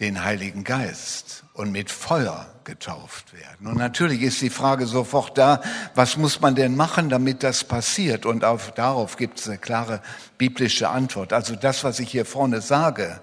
den 0.00 0.24
Heiligen 0.24 0.64
Geist 0.64 1.43
und 1.54 1.70
mit 1.70 1.90
Feuer 1.90 2.52
getauft 2.64 3.32
werden. 3.32 3.68
Und 3.68 3.78
natürlich 3.78 4.22
ist 4.22 4.42
die 4.42 4.50
Frage 4.50 4.86
sofort 4.86 5.38
da, 5.38 5.62
was 5.94 6.16
muss 6.16 6.40
man 6.40 6.56
denn 6.56 6.74
machen, 6.74 7.08
damit 7.08 7.42
das 7.42 7.62
passiert? 7.62 8.26
Und 8.26 8.44
auf, 8.44 8.72
darauf 8.72 9.16
gibt 9.16 9.38
es 9.38 9.48
eine 9.48 9.58
klare 9.58 10.02
biblische 10.36 10.88
Antwort. 10.88 11.32
Also 11.32 11.54
das, 11.54 11.84
was 11.84 12.00
ich 12.00 12.10
hier 12.10 12.24
vorne 12.24 12.60
sage, 12.60 13.20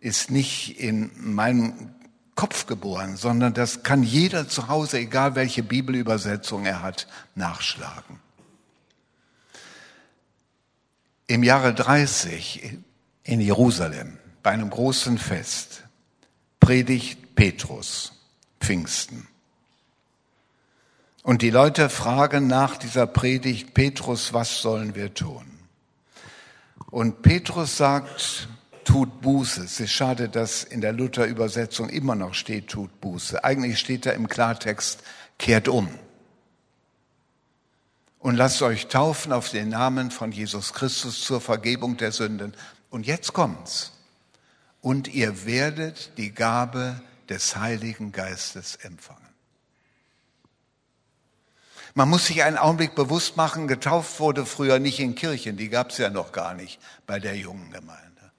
ist 0.00 0.30
nicht 0.30 0.80
in 0.80 1.12
meinem 1.14 1.94
Kopf 2.34 2.66
geboren, 2.66 3.16
sondern 3.16 3.54
das 3.54 3.84
kann 3.84 4.02
jeder 4.02 4.48
zu 4.48 4.68
Hause, 4.68 4.98
egal 4.98 5.36
welche 5.36 5.62
Bibelübersetzung 5.62 6.66
er 6.66 6.82
hat, 6.82 7.06
nachschlagen. 7.36 8.18
Im 11.28 11.44
Jahre 11.44 11.74
30 11.74 12.78
in 13.22 13.40
Jerusalem 13.40 14.18
bei 14.42 14.50
einem 14.50 14.70
großen 14.70 15.18
Fest 15.18 15.84
predigt 16.70 17.34
Petrus 17.34 18.12
Pfingsten. 18.60 19.26
Und 21.24 21.42
die 21.42 21.50
Leute 21.50 21.88
fragen 21.90 22.46
nach 22.46 22.76
dieser 22.76 23.08
Predigt, 23.08 23.74
Petrus, 23.74 24.32
was 24.32 24.62
sollen 24.62 24.94
wir 24.94 25.12
tun? 25.12 25.46
Und 26.92 27.22
Petrus 27.22 27.76
sagt, 27.76 28.46
tut 28.84 29.20
Buße. 29.20 29.64
Es 29.64 29.80
ist 29.80 29.90
schade, 29.90 30.28
dass 30.28 30.62
in 30.62 30.80
der 30.80 30.92
Luther-Übersetzung 30.92 31.88
immer 31.88 32.14
noch 32.14 32.34
steht, 32.34 32.68
tut 32.68 33.00
Buße. 33.00 33.42
Eigentlich 33.42 33.80
steht 33.80 34.06
da 34.06 34.12
im 34.12 34.28
Klartext, 34.28 35.02
kehrt 35.40 35.66
um. 35.66 35.88
Und 38.20 38.36
lasst 38.36 38.62
euch 38.62 38.86
taufen 38.86 39.32
auf 39.32 39.48
den 39.48 39.70
Namen 39.70 40.12
von 40.12 40.30
Jesus 40.30 40.72
Christus 40.72 41.20
zur 41.20 41.40
Vergebung 41.40 41.96
der 41.96 42.12
Sünden. 42.12 42.54
Und 42.90 43.08
jetzt 43.08 43.32
kommt's 43.32 43.90
und 44.80 45.08
ihr 45.08 45.44
werdet 45.44 46.16
die 46.16 46.32
Gabe 46.32 47.00
des 47.28 47.56
Heiligen 47.56 48.12
Geistes 48.12 48.76
empfangen. 48.76 49.20
Man 51.94 52.08
muss 52.08 52.26
sich 52.26 52.42
einen 52.44 52.56
Augenblick 52.56 52.94
bewusst 52.94 53.36
machen, 53.36 53.66
getauft 53.66 54.20
wurde 54.20 54.46
früher 54.46 54.78
nicht 54.78 55.00
in 55.00 55.14
Kirchen, 55.14 55.56
die 55.56 55.68
gab 55.68 55.90
es 55.90 55.98
ja 55.98 56.08
noch 56.08 56.32
gar 56.32 56.54
nicht 56.54 56.80
bei 57.06 57.18
der 57.18 57.36
jungen 57.36 57.70
Gemeinde, 57.72 58.30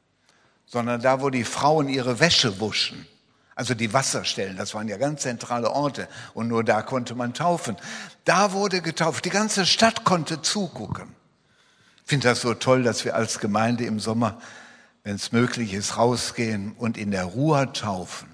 sondern 0.65 1.01
da, 1.01 1.21
wo 1.21 1.29
die 1.29 1.43
Frauen 1.43 1.89
ihre 1.89 2.19
Wäsche 2.19 2.59
wuschen. 2.59 3.05
Also 3.53 3.73
die 3.73 3.93
Wasserstellen, 3.93 4.55
das 4.55 4.73
waren 4.73 4.87
ja 4.87 4.97
ganz 4.97 5.21
zentrale 5.21 5.69
Orte 5.69 6.07
und 6.33 6.47
nur 6.47 6.63
da 6.63 6.81
konnte 6.81 7.13
man 7.13 7.33
taufen. 7.33 7.75
Da 8.23 8.53
wurde 8.53 8.81
getauft, 8.81 9.25
die 9.25 9.29
ganze 9.29 9.65
Stadt 9.65 10.05
konnte 10.05 10.41
zugucken. 10.41 11.13
Ich 12.03 12.09
finde 12.09 12.29
das 12.29 12.41
so 12.41 12.53
toll, 12.53 12.83
dass 12.83 13.05
wir 13.05 13.15
als 13.15 13.39
Gemeinde 13.39 13.85
im 13.85 13.99
Sommer 13.99 14.39
wenn 15.03 15.15
es 15.15 15.31
möglich 15.31 15.73
ist, 15.73 15.97
rausgehen 15.97 16.73
und 16.73 16.97
in 16.97 17.11
der 17.11 17.25
Ruhe 17.25 17.71
taufen. 17.73 18.29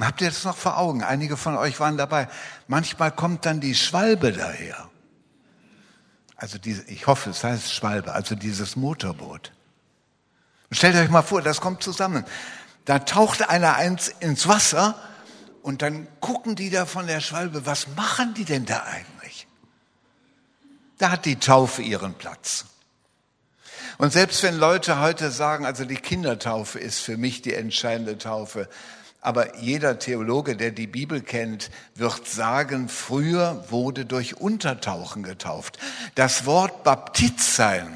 Habt 0.00 0.20
ihr 0.20 0.28
das 0.28 0.44
noch 0.44 0.56
vor 0.56 0.78
Augen? 0.78 1.02
Einige 1.02 1.36
von 1.36 1.56
euch 1.56 1.80
waren 1.80 1.96
dabei. 1.96 2.28
Manchmal 2.68 3.10
kommt 3.10 3.46
dann 3.46 3.60
die 3.60 3.74
Schwalbe 3.74 4.32
daher. 4.32 4.88
Also 6.36 6.56
diese, 6.58 6.84
ich 6.84 7.08
hoffe, 7.08 7.30
es 7.30 7.42
heißt 7.42 7.72
Schwalbe, 7.72 8.12
also 8.12 8.36
dieses 8.36 8.76
Motorboot. 8.76 9.50
stellt 10.70 10.94
euch 10.94 11.10
mal 11.10 11.22
vor, 11.22 11.42
das 11.42 11.60
kommt 11.60 11.82
zusammen. 11.82 12.24
Da 12.84 13.00
taucht 13.00 13.48
einer 13.48 13.74
eins 13.74 14.08
ins 14.20 14.46
Wasser 14.46 14.96
und 15.62 15.82
dann 15.82 16.06
gucken 16.20 16.54
die 16.54 16.70
da 16.70 16.86
von 16.86 17.08
der 17.08 17.20
Schwalbe, 17.20 17.66
was 17.66 17.88
machen 17.96 18.34
die 18.34 18.44
denn 18.44 18.66
da 18.66 18.84
eigentlich? 18.84 19.48
Da 20.98 21.10
hat 21.10 21.24
die 21.24 21.36
Taufe 21.36 21.82
ihren 21.82 22.14
Platz. 22.14 22.66
Und 23.98 24.12
selbst 24.12 24.44
wenn 24.44 24.56
Leute 24.56 25.00
heute 25.00 25.30
sagen, 25.32 25.66
also 25.66 25.84
die 25.84 25.96
Kindertaufe 25.96 26.78
ist 26.78 27.00
für 27.00 27.16
mich 27.16 27.42
die 27.42 27.54
entscheidende 27.54 28.16
Taufe, 28.16 28.68
aber 29.20 29.56
jeder 29.56 29.98
Theologe, 29.98 30.56
der 30.56 30.70
die 30.70 30.86
Bibel 30.86 31.20
kennt, 31.20 31.70
wird 31.96 32.28
sagen, 32.28 32.88
früher 32.88 33.64
wurde 33.70 34.06
durch 34.06 34.36
Untertauchen 34.36 35.24
getauft. 35.24 35.78
Das 36.14 36.46
Wort 36.46 36.84
Baptist 36.84 37.56
sein, 37.56 37.92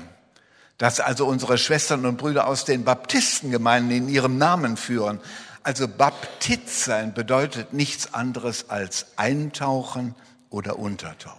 das 0.76 0.98
also 0.98 1.26
unsere 1.26 1.56
Schwestern 1.56 2.04
und 2.04 2.16
Brüder 2.16 2.48
aus 2.48 2.64
den 2.64 2.82
Baptistengemeinden 2.82 3.96
in 3.96 4.08
ihrem 4.08 4.36
Namen 4.36 4.76
führen, 4.76 5.20
also 5.62 5.86
Baptist 5.86 6.84
sein 6.84 7.14
bedeutet 7.14 7.72
nichts 7.72 8.12
anderes 8.12 8.68
als 8.68 9.06
eintauchen 9.14 10.16
oder 10.50 10.80
untertauchen. 10.80 11.38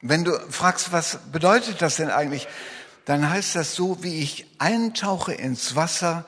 Wenn 0.00 0.24
du 0.24 0.32
fragst, 0.50 0.90
was 0.90 1.18
bedeutet 1.30 1.80
das 1.80 1.96
denn 1.96 2.10
eigentlich, 2.10 2.48
dann 3.06 3.30
heißt 3.30 3.54
das 3.54 3.76
so, 3.76 4.02
wie 4.02 4.20
ich 4.20 4.46
eintauche 4.58 5.32
ins 5.32 5.76
Wasser, 5.76 6.26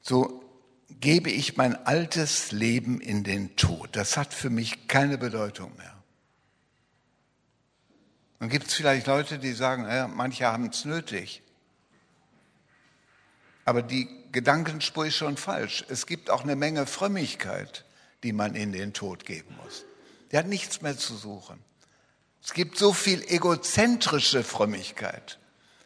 so 0.00 0.40
gebe 0.88 1.30
ich 1.30 1.56
mein 1.56 1.84
altes 1.84 2.52
Leben 2.52 3.00
in 3.00 3.24
den 3.24 3.56
Tod. 3.56 3.90
Das 3.96 4.16
hat 4.16 4.32
für 4.32 4.50
mich 4.50 4.86
keine 4.86 5.18
Bedeutung 5.18 5.76
mehr. 5.76 5.96
Dann 8.38 8.48
gibt 8.48 8.68
es 8.68 8.74
vielleicht 8.74 9.08
Leute, 9.08 9.40
die 9.40 9.52
sagen, 9.52 9.82
ja, 9.82 10.06
manche 10.06 10.46
haben 10.46 10.66
es 10.66 10.84
nötig. 10.84 11.42
Aber 13.64 13.82
die 13.82 14.08
Gedankenspur 14.30 15.06
ist 15.06 15.16
schon 15.16 15.36
falsch. 15.36 15.84
Es 15.88 16.06
gibt 16.06 16.30
auch 16.30 16.44
eine 16.44 16.54
Menge 16.54 16.86
Frömmigkeit, 16.86 17.84
die 18.22 18.32
man 18.32 18.54
in 18.54 18.70
den 18.70 18.92
Tod 18.92 19.26
geben 19.26 19.56
muss. 19.62 19.84
Die 20.30 20.38
hat 20.38 20.46
nichts 20.46 20.82
mehr 20.82 20.96
zu 20.96 21.16
suchen. 21.16 21.58
Es 22.44 22.54
gibt 22.54 22.78
so 22.78 22.92
viel 22.92 23.24
egozentrische 23.24 24.44
Frömmigkeit. 24.44 25.39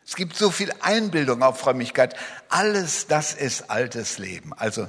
Es 0.06 0.16
gibt 0.16 0.36
so 0.36 0.50
viel 0.50 0.72
Einbildung 0.80 1.42
auf 1.42 1.58
Frömmigkeit. 1.58 2.14
Alles 2.48 3.06
das 3.06 3.32
ist 3.32 3.70
altes 3.70 4.18
Leben, 4.18 4.52
also 4.52 4.88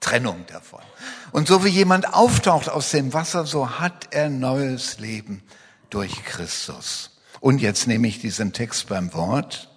Trennung 0.00 0.44
davon. 0.46 0.82
Und 1.30 1.46
so 1.46 1.64
wie 1.64 1.68
jemand 1.68 2.12
auftaucht 2.14 2.68
aus 2.68 2.90
dem 2.90 3.12
Wasser, 3.12 3.46
so 3.46 3.78
hat 3.78 4.08
er 4.10 4.28
neues 4.28 4.98
Leben 4.98 5.42
durch 5.90 6.24
Christus. 6.24 7.18
Und 7.38 7.60
jetzt 7.60 7.86
nehme 7.86 8.08
ich 8.08 8.20
diesen 8.20 8.52
Text 8.52 8.88
beim 8.88 9.12
Wort. 9.14 9.70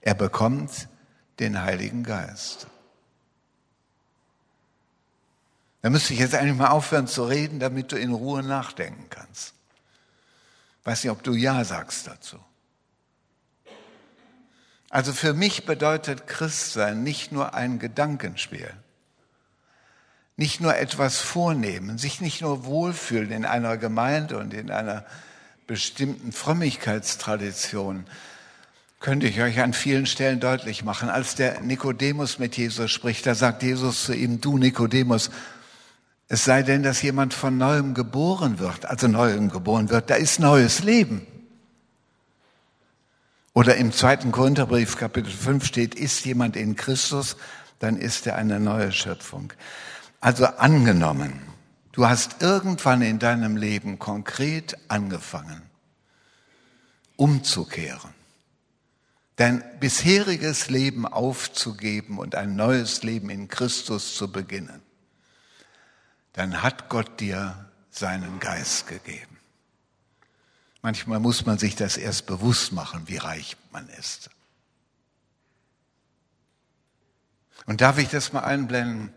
Er 0.00 0.14
bekommt 0.14 0.88
den 1.38 1.60
Heiligen 1.62 2.04
Geist. 2.04 2.66
Da 5.82 5.90
müsste 5.90 6.12
ich 6.12 6.20
jetzt 6.20 6.34
eigentlich 6.34 6.56
mal 6.56 6.68
aufhören 6.68 7.06
zu 7.06 7.24
reden, 7.24 7.58
damit 7.58 7.92
du 7.92 7.96
in 7.96 8.12
Ruhe 8.12 8.42
nachdenken 8.42 9.06
kannst. 9.08 9.54
Weiß 10.84 11.04
nicht, 11.04 11.10
ob 11.10 11.22
du 11.22 11.34
Ja 11.34 11.64
sagst 11.64 12.06
dazu. 12.06 12.38
Also 14.90 15.12
für 15.12 15.34
mich 15.34 15.64
bedeutet 15.64 16.26
Christsein 16.26 17.04
nicht 17.04 17.30
nur 17.30 17.54
ein 17.54 17.78
Gedankenspiel, 17.78 18.70
nicht 20.36 20.60
nur 20.60 20.76
etwas 20.76 21.20
vornehmen, 21.20 21.96
sich 21.96 22.20
nicht 22.20 22.42
nur 22.42 22.64
wohlfühlen 22.64 23.30
in 23.30 23.44
einer 23.44 23.76
Gemeinde 23.76 24.36
und 24.36 24.52
in 24.52 24.72
einer 24.72 25.06
bestimmten 25.68 26.32
Frömmigkeitstradition, 26.32 28.04
könnte 28.98 29.28
ich 29.28 29.40
euch 29.40 29.60
an 29.60 29.72
vielen 29.72 30.06
Stellen 30.06 30.40
deutlich 30.40 30.82
machen. 30.84 31.08
Als 31.08 31.36
der 31.36 31.60
Nikodemus 31.60 32.40
mit 32.40 32.56
Jesus 32.56 32.90
spricht, 32.90 33.24
da 33.26 33.36
sagt 33.36 33.62
Jesus 33.62 34.04
zu 34.04 34.12
ihm, 34.12 34.40
du 34.40 34.58
Nikodemus, 34.58 35.30
es 36.26 36.44
sei 36.44 36.64
denn, 36.64 36.82
dass 36.82 37.00
jemand 37.00 37.32
von 37.32 37.56
neuem 37.56 37.94
geboren 37.94 38.58
wird, 38.58 38.86
also 38.86 39.06
neuem 39.06 39.50
geboren 39.50 39.88
wird, 39.88 40.10
da 40.10 40.16
ist 40.16 40.40
neues 40.40 40.82
Leben. 40.82 41.26
Oder 43.52 43.76
im 43.76 43.92
zweiten 43.92 44.30
Korintherbrief, 44.30 44.96
Kapitel 44.96 45.32
5 45.32 45.64
steht, 45.64 45.94
ist 45.94 46.24
jemand 46.24 46.56
in 46.56 46.76
Christus, 46.76 47.36
dann 47.80 47.96
ist 47.96 48.26
er 48.26 48.36
eine 48.36 48.60
neue 48.60 48.92
Schöpfung. 48.92 49.52
Also 50.20 50.46
angenommen, 50.46 51.40
du 51.92 52.06
hast 52.06 52.42
irgendwann 52.42 53.02
in 53.02 53.18
deinem 53.18 53.56
Leben 53.56 53.98
konkret 53.98 54.76
angefangen, 54.88 55.62
umzukehren, 57.16 58.14
dein 59.36 59.64
bisheriges 59.80 60.68
Leben 60.68 61.06
aufzugeben 61.06 62.18
und 62.18 62.34
ein 62.36 62.54
neues 62.54 63.02
Leben 63.02 63.30
in 63.30 63.48
Christus 63.48 64.14
zu 64.14 64.30
beginnen, 64.30 64.82
dann 66.34 66.62
hat 66.62 66.88
Gott 66.88 67.18
dir 67.18 67.70
seinen 67.90 68.38
Geist 68.38 68.86
gegeben. 68.86 69.29
Manchmal 70.82 71.20
muss 71.20 71.44
man 71.46 71.58
sich 71.58 71.76
das 71.76 71.96
erst 71.96 72.26
bewusst 72.26 72.72
machen, 72.72 73.02
wie 73.06 73.18
reich 73.18 73.56
man 73.70 73.88
ist. 73.90 74.30
Und 77.66 77.80
darf 77.80 77.98
ich 77.98 78.08
das 78.08 78.32
mal 78.32 78.40
einblenden? 78.40 79.12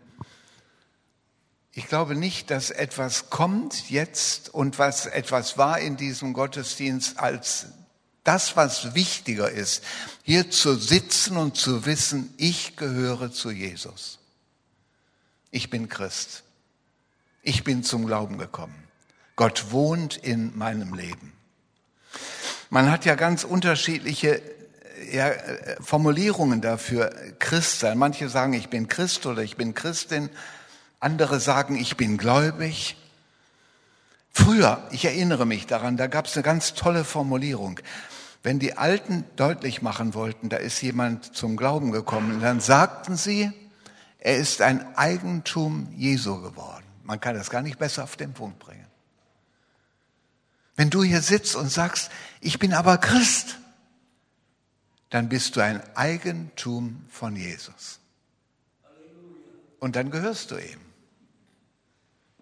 Ich 1.72 1.88
glaube 1.88 2.14
nicht, 2.14 2.50
dass 2.50 2.70
etwas 2.70 3.30
kommt 3.30 3.90
jetzt 3.90 4.52
und 4.52 4.78
was 4.78 5.06
etwas 5.06 5.58
war 5.58 5.80
in 5.80 5.96
diesem 5.96 6.32
Gottesdienst 6.32 7.18
als 7.18 7.66
das, 8.22 8.56
was 8.56 8.94
wichtiger 8.94 9.50
ist, 9.50 9.84
hier 10.22 10.50
zu 10.50 10.76
sitzen 10.76 11.36
und 11.36 11.56
zu 11.56 11.84
wissen, 11.84 12.32
ich 12.36 12.76
gehöre 12.76 13.32
zu 13.32 13.50
Jesus. 13.50 14.18
Ich 15.50 15.68
bin 15.68 15.88
Christ. 15.88 16.42
Ich 17.42 17.64
bin 17.64 17.84
zum 17.84 18.06
Glauben 18.06 18.38
gekommen. 18.38 18.74
Gott 19.36 19.70
wohnt 19.70 20.16
in 20.16 20.56
meinem 20.56 20.94
Leben. 20.94 21.33
Man 22.74 22.90
hat 22.90 23.04
ja 23.04 23.14
ganz 23.14 23.44
unterschiedliche 23.44 24.42
ja, 25.12 25.30
Formulierungen 25.80 26.60
dafür, 26.60 27.14
Christ 27.38 27.78
sein. 27.78 27.96
Manche 27.96 28.28
sagen, 28.28 28.52
ich 28.52 28.68
bin 28.68 28.88
Christ 28.88 29.26
oder 29.26 29.42
ich 29.42 29.56
bin 29.56 29.74
Christin. 29.74 30.28
Andere 30.98 31.38
sagen, 31.38 31.76
ich 31.76 31.96
bin 31.96 32.18
gläubig. 32.18 32.96
Früher, 34.32 34.82
ich 34.90 35.04
erinnere 35.04 35.46
mich 35.46 35.68
daran, 35.68 35.96
da 35.96 36.08
gab 36.08 36.26
es 36.26 36.34
eine 36.34 36.42
ganz 36.42 36.74
tolle 36.74 37.04
Formulierung. 37.04 37.78
Wenn 38.42 38.58
die 38.58 38.76
Alten 38.76 39.24
deutlich 39.36 39.80
machen 39.80 40.12
wollten, 40.12 40.48
da 40.48 40.56
ist 40.56 40.82
jemand 40.82 41.36
zum 41.36 41.56
Glauben 41.56 41.92
gekommen, 41.92 42.40
dann 42.40 42.58
sagten 42.58 43.16
sie, 43.16 43.52
er 44.18 44.36
ist 44.36 44.60
ein 44.62 44.96
Eigentum 44.96 45.86
Jesu 45.96 46.42
geworden. 46.42 46.86
Man 47.04 47.20
kann 47.20 47.36
das 47.36 47.50
gar 47.50 47.62
nicht 47.62 47.78
besser 47.78 48.02
auf 48.02 48.16
den 48.16 48.32
Punkt 48.32 48.58
bringen. 48.58 48.84
Wenn 50.76 50.90
du 50.90 51.04
hier 51.04 51.20
sitzt 51.20 51.54
und 51.54 51.70
sagst, 51.70 52.10
ich 52.44 52.58
bin 52.58 52.74
aber 52.74 52.98
Christ, 52.98 53.58
dann 55.10 55.28
bist 55.28 55.56
du 55.56 55.60
ein 55.60 55.82
Eigentum 55.96 57.04
von 57.08 57.36
Jesus. 57.36 58.00
Und 59.78 59.96
dann 59.96 60.10
gehörst 60.10 60.50
du 60.50 60.56
ihm. 60.56 60.80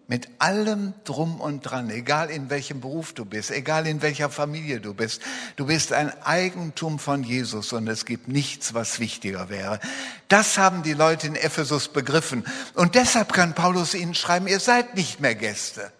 Mit 0.07 0.27
allem 0.39 0.93
drum 1.05 1.39
und 1.39 1.61
dran, 1.61 1.89
egal 1.89 2.29
in 2.29 2.49
welchem 2.49 2.81
Beruf 2.81 3.13
du 3.13 3.23
bist, 3.23 3.51
egal 3.51 3.87
in 3.87 4.01
welcher 4.01 4.29
Familie 4.29 4.81
du 4.81 4.93
bist. 4.93 5.21
Du 5.55 5.65
bist 5.67 5.93
ein 5.93 6.11
Eigentum 6.23 6.99
von 6.99 7.23
Jesus 7.23 7.71
und 7.71 7.87
es 7.87 8.05
gibt 8.05 8.27
nichts, 8.27 8.73
was 8.73 8.99
wichtiger 8.99 9.47
wäre. 9.47 9.79
Das 10.27 10.57
haben 10.57 10.83
die 10.83 10.93
Leute 10.93 11.27
in 11.27 11.35
Ephesus 11.35 11.87
begriffen. 11.87 12.45
Und 12.73 12.95
deshalb 12.95 13.31
kann 13.31 13.55
Paulus 13.55 13.93
ihnen 13.93 14.15
schreiben, 14.15 14.47
ihr 14.47 14.59
seid 14.59 14.95
nicht 14.95 15.21
mehr 15.21 15.35
Gäste. 15.35 15.91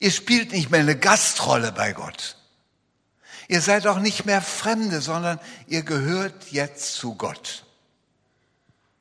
Ihr 0.00 0.10
spielt 0.10 0.50
nicht 0.50 0.70
mehr 0.70 0.80
eine 0.80 0.98
Gastrolle 0.98 1.70
bei 1.70 1.92
Gott. 1.92 2.36
Ihr 3.52 3.60
seid 3.60 3.86
auch 3.86 3.98
nicht 3.98 4.24
mehr 4.24 4.40
Fremde, 4.40 5.02
sondern 5.02 5.38
ihr 5.66 5.82
gehört 5.82 6.52
jetzt 6.52 6.94
zu 6.94 7.16
Gott. 7.16 7.66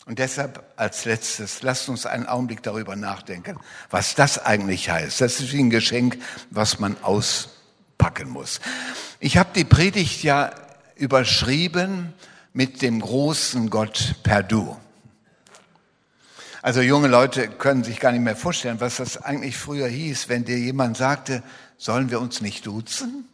Und 0.06 0.20
deshalb 0.20 0.62
als 0.76 1.06
letztes, 1.06 1.62
lasst 1.62 1.88
uns 1.88 2.06
einen 2.06 2.26
Augenblick 2.26 2.62
darüber 2.62 2.98
nachdenken, 2.98 3.58
was 3.90 4.14
das 4.14 4.46
eigentlich 4.46 4.90
heißt. 4.90 5.22
Das 5.22 5.40
ist 5.40 5.54
wie 5.54 5.64
ein 5.64 5.70
Geschenk, 5.70 6.18
was 6.50 6.80
man 6.80 7.02
auspacken 7.02 8.28
muss. 8.28 8.60
Ich 9.22 9.38
habe 9.38 9.52
die 9.56 9.64
Predigt 9.64 10.22
ja 10.22 10.52
überschrieben 10.96 12.14
mit 12.52 12.82
dem 12.82 13.00
großen 13.00 13.70
Gott 13.70 14.16
per 14.22 14.44
Du. 14.44 14.76
Also 16.62 16.82
junge 16.82 17.08
Leute 17.08 17.48
können 17.48 17.86
sich 17.86 18.02
gar 18.02 18.12
nicht 18.12 18.20
mehr 18.20 18.36
vorstellen, 18.36 18.82
was 18.82 18.98
das 18.98 19.16
eigentlich 19.16 19.56
früher 19.56 19.88
hieß, 19.88 20.28
wenn 20.28 20.44
dir 20.44 20.60
jemand 20.60 20.98
sagte, 20.98 21.42
sollen 21.78 22.12
wir 22.12 22.20
uns 22.20 22.42
nicht 22.42 22.66
duzen? 22.66 23.30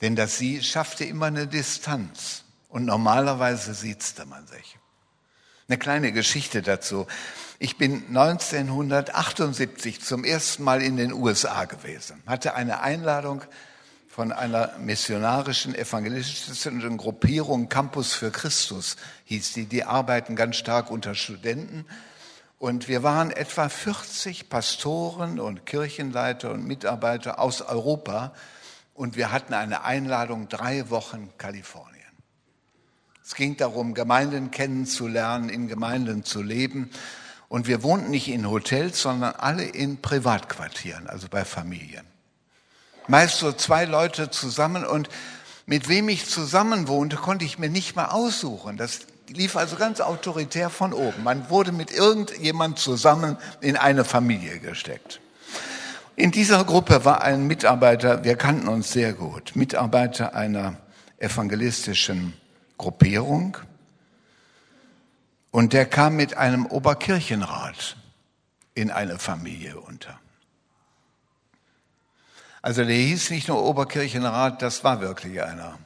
Denn 0.00 0.16
das 0.16 0.38
Sie 0.38 0.62
schaffte 0.62 1.04
immer 1.04 1.26
eine 1.26 1.46
Distanz. 1.46 2.44
Und 2.68 2.84
normalerweise 2.84 3.74
siezte 3.74 4.24
man 4.26 4.46
sich. 4.46 4.78
Eine 5.68 5.78
kleine 5.78 6.12
Geschichte 6.12 6.62
dazu. 6.62 7.06
Ich 7.58 7.76
bin 7.78 8.06
1978 8.08 10.00
zum 10.00 10.24
ersten 10.24 10.64
Mal 10.64 10.82
in 10.82 10.96
den 10.96 11.12
USA 11.12 11.64
gewesen, 11.64 12.22
hatte 12.26 12.54
eine 12.54 12.80
Einladung 12.80 13.42
von 14.08 14.32
einer 14.32 14.76
missionarischen 14.78 15.74
evangelistischen 15.74 16.96
Gruppierung 16.96 17.68
Campus 17.68 18.12
für 18.12 18.32
Christus 18.32 18.96
hieß 19.26 19.52
die. 19.52 19.66
Die 19.66 19.84
arbeiten 19.84 20.34
ganz 20.34 20.56
stark 20.56 20.90
unter 20.90 21.14
Studenten. 21.14 21.86
Und 22.58 22.88
wir 22.88 23.02
waren 23.02 23.30
etwa 23.30 23.68
40 23.68 24.48
Pastoren 24.48 25.38
und 25.38 25.64
Kirchenleiter 25.66 26.50
und 26.50 26.66
Mitarbeiter 26.66 27.38
aus 27.38 27.62
Europa. 27.62 28.34
Und 29.00 29.16
wir 29.16 29.32
hatten 29.32 29.54
eine 29.54 29.82
Einladung 29.84 30.50
drei 30.50 30.90
Wochen 30.90 31.30
Kalifornien. 31.38 32.04
Es 33.24 33.34
ging 33.34 33.56
darum, 33.56 33.94
Gemeinden 33.94 34.50
kennenzulernen, 34.50 35.48
in 35.48 35.68
Gemeinden 35.68 36.22
zu 36.22 36.42
leben. 36.42 36.90
Und 37.48 37.66
wir 37.66 37.82
wohnten 37.82 38.10
nicht 38.10 38.28
in 38.28 38.50
Hotels, 38.50 39.00
sondern 39.00 39.34
alle 39.36 39.64
in 39.64 40.02
Privatquartieren, 40.02 41.06
also 41.06 41.28
bei 41.30 41.46
Familien. 41.46 42.04
Meist 43.08 43.38
so 43.38 43.52
zwei 43.52 43.86
Leute 43.86 44.28
zusammen 44.28 44.84
und 44.84 45.08
mit 45.64 45.88
wem 45.88 46.10
ich 46.10 46.26
zusammen 46.26 46.86
wohnte, 46.86 47.16
konnte 47.16 47.46
ich 47.46 47.58
mir 47.58 47.70
nicht 47.70 47.96
mal 47.96 48.08
aussuchen. 48.08 48.76
Das 48.76 49.06
lief 49.28 49.56
also 49.56 49.76
ganz 49.76 50.02
autoritär 50.02 50.68
von 50.68 50.92
oben. 50.92 51.24
Man 51.24 51.48
wurde 51.48 51.72
mit 51.72 51.90
irgendjemand 51.90 52.78
zusammen 52.78 53.38
in 53.62 53.78
eine 53.78 54.04
Familie 54.04 54.58
gesteckt. 54.58 55.22
In 56.20 56.32
dieser 56.32 56.66
Gruppe 56.66 57.06
war 57.06 57.22
ein 57.22 57.46
Mitarbeiter, 57.46 58.24
wir 58.24 58.36
kannten 58.36 58.68
uns 58.68 58.92
sehr 58.92 59.14
gut, 59.14 59.56
Mitarbeiter 59.56 60.34
einer 60.34 60.76
evangelistischen 61.16 62.34
Gruppierung. 62.76 63.56
Und 65.50 65.72
der 65.72 65.86
kam 65.86 66.16
mit 66.16 66.36
einem 66.36 66.66
Oberkirchenrat 66.66 67.96
in 68.74 68.90
eine 68.90 69.18
Familie 69.18 69.80
unter. 69.80 70.20
Also 72.60 72.84
der 72.84 72.96
hieß 72.96 73.30
nicht 73.30 73.48
nur 73.48 73.64
Oberkirchenrat, 73.64 74.60
das 74.60 74.84
war 74.84 75.00
wirklich 75.00 75.42
einer. 75.42 75.78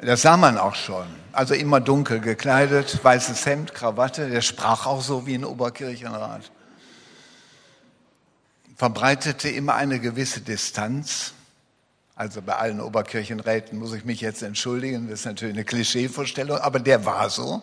Das 0.00 0.22
sah 0.22 0.36
man 0.36 0.58
auch 0.58 0.74
schon. 0.74 1.06
Also 1.30 1.54
immer 1.54 1.78
dunkel 1.78 2.18
gekleidet, 2.18 3.04
weißes 3.04 3.46
Hemd, 3.46 3.72
Krawatte. 3.72 4.28
Der 4.28 4.40
sprach 4.40 4.86
auch 4.86 5.00
so 5.00 5.28
wie 5.28 5.36
ein 5.36 5.44
Oberkirchenrat. 5.44 6.50
Verbreitete 8.76 9.48
immer 9.48 9.74
eine 9.74 10.00
gewisse 10.00 10.40
Distanz. 10.40 11.32
Also 12.16 12.42
bei 12.42 12.56
allen 12.56 12.80
Oberkirchenräten 12.80 13.78
muss 13.78 13.92
ich 13.92 14.04
mich 14.04 14.20
jetzt 14.20 14.42
entschuldigen, 14.42 15.08
das 15.08 15.20
ist 15.20 15.26
natürlich 15.26 15.54
eine 15.54 15.64
Klischeevorstellung, 15.64 16.58
aber 16.58 16.78
der 16.80 17.04
war 17.04 17.30
so. 17.30 17.62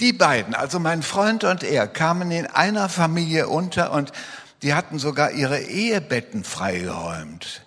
Die 0.00 0.12
beiden, 0.12 0.54
also 0.54 0.78
mein 0.78 1.02
Freund 1.02 1.44
und 1.44 1.62
er, 1.62 1.86
kamen 1.86 2.30
in 2.30 2.46
einer 2.46 2.88
Familie 2.88 3.48
unter 3.48 3.92
und 3.92 4.12
die 4.62 4.74
hatten 4.74 4.98
sogar 4.98 5.32
ihre 5.32 5.60
Ehebetten 5.60 6.44
freigeräumt, 6.44 7.62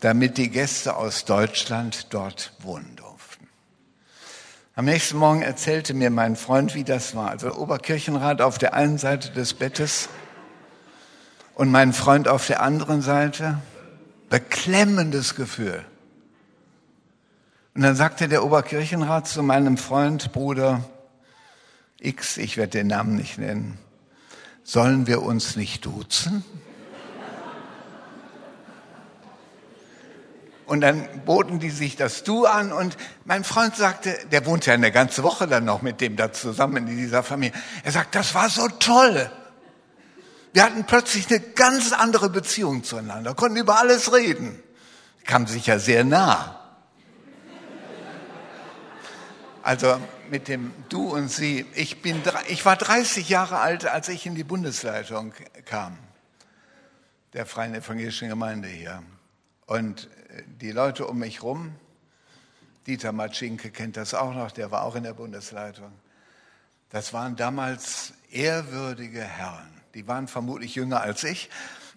damit 0.00 0.38
die 0.38 0.50
Gäste 0.50 0.96
aus 0.96 1.24
Deutschland 1.24 2.08
dort 2.10 2.52
wohnen 2.60 2.96
durften. 2.96 3.48
Am 4.74 4.86
nächsten 4.86 5.18
Morgen 5.18 5.42
erzählte 5.42 5.94
mir 5.94 6.10
mein 6.10 6.36
Freund, 6.36 6.74
wie 6.74 6.84
das 6.84 7.14
war. 7.14 7.30
Also 7.30 7.54
Oberkirchenrat 7.54 8.40
auf 8.40 8.58
der 8.58 8.74
einen 8.74 8.98
Seite 8.98 9.30
des 9.30 9.54
Bettes 9.54 10.08
und 11.54 11.70
mein 11.70 11.92
Freund 11.92 12.28
auf 12.28 12.46
der 12.46 12.62
anderen 12.62 13.02
Seite 13.02 13.58
beklemmendes 14.30 15.34
Gefühl. 15.34 15.84
Und 17.74 17.82
dann 17.82 17.96
sagte 17.96 18.28
der 18.28 18.44
Oberkirchenrat 18.44 19.26
zu 19.26 19.42
meinem 19.42 19.76
Freund, 19.76 20.32
Bruder 20.32 20.84
X, 21.98 22.36
ich 22.36 22.56
werde 22.56 22.78
den 22.78 22.88
Namen 22.88 23.16
nicht 23.16 23.38
nennen, 23.38 23.78
sollen 24.64 25.06
wir 25.06 25.22
uns 25.22 25.56
nicht 25.56 25.84
duzen? 25.86 26.44
Und 30.66 30.80
dann 30.80 31.06
boten 31.26 31.58
die 31.58 31.70
sich 31.70 31.96
das 31.96 32.24
Du 32.24 32.46
an 32.46 32.72
und 32.72 32.96
mein 33.24 33.44
Freund 33.44 33.76
sagte, 33.76 34.16
der 34.30 34.46
wohnt 34.46 34.64
ja 34.64 34.72
eine 34.72 34.90
ganze 34.90 35.22
Woche 35.22 35.46
dann 35.46 35.66
noch 35.66 35.82
mit 35.82 36.00
dem 36.00 36.16
da 36.16 36.32
zusammen 36.32 36.88
in 36.88 36.96
dieser 36.96 37.22
Familie. 37.22 37.52
Er 37.84 37.92
sagt, 37.92 38.14
das 38.14 38.34
war 38.34 38.48
so 38.48 38.68
toll. 38.68 39.30
Wir 40.52 40.64
hatten 40.64 40.84
plötzlich 40.84 41.28
eine 41.30 41.40
ganz 41.40 41.92
andere 41.92 42.28
Beziehung 42.28 42.84
zueinander, 42.84 43.34
konnten 43.34 43.56
über 43.56 43.78
alles 43.78 44.12
reden, 44.12 44.62
kam 45.24 45.46
sicher 45.46 45.78
sehr 45.78 46.04
nah. 46.04 46.58
Also 49.62 50.00
mit 50.28 50.48
dem 50.48 50.72
Du 50.88 51.14
und 51.14 51.28
Sie. 51.28 51.64
Ich, 51.74 52.02
bin, 52.02 52.20
ich 52.48 52.64
war 52.64 52.76
30 52.76 53.28
Jahre 53.28 53.60
alt, 53.60 53.86
als 53.86 54.08
ich 54.08 54.26
in 54.26 54.34
die 54.34 54.44
Bundesleitung 54.44 55.32
kam, 55.64 55.96
der 57.32 57.46
Freien 57.46 57.74
Evangelischen 57.74 58.28
Gemeinde 58.28 58.66
hier. 58.66 59.02
Und 59.66 60.08
die 60.60 60.72
Leute 60.72 61.06
um 61.06 61.18
mich 61.18 61.42
rum, 61.42 61.76
Dieter 62.86 63.12
Matschinke 63.12 63.70
kennt 63.70 63.96
das 63.96 64.14
auch 64.14 64.34
noch, 64.34 64.50
der 64.50 64.72
war 64.72 64.82
auch 64.82 64.96
in 64.96 65.04
der 65.04 65.14
Bundesleitung. 65.14 65.92
Das 66.90 67.12
waren 67.12 67.36
damals 67.36 68.12
ehrwürdige 68.30 69.22
Herren. 69.22 69.81
Die 69.94 70.08
waren 70.08 70.28
vermutlich 70.28 70.74
jünger 70.74 71.00
als 71.00 71.22
ich, 71.24 71.50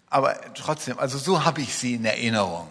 aber 0.10 0.54
trotzdem, 0.54 1.00
also 1.00 1.18
so 1.18 1.46
habe 1.46 1.62
ich 1.62 1.76
sie 1.76 1.96
in 1.96 2.06
Erinnerung. 2.06 2.68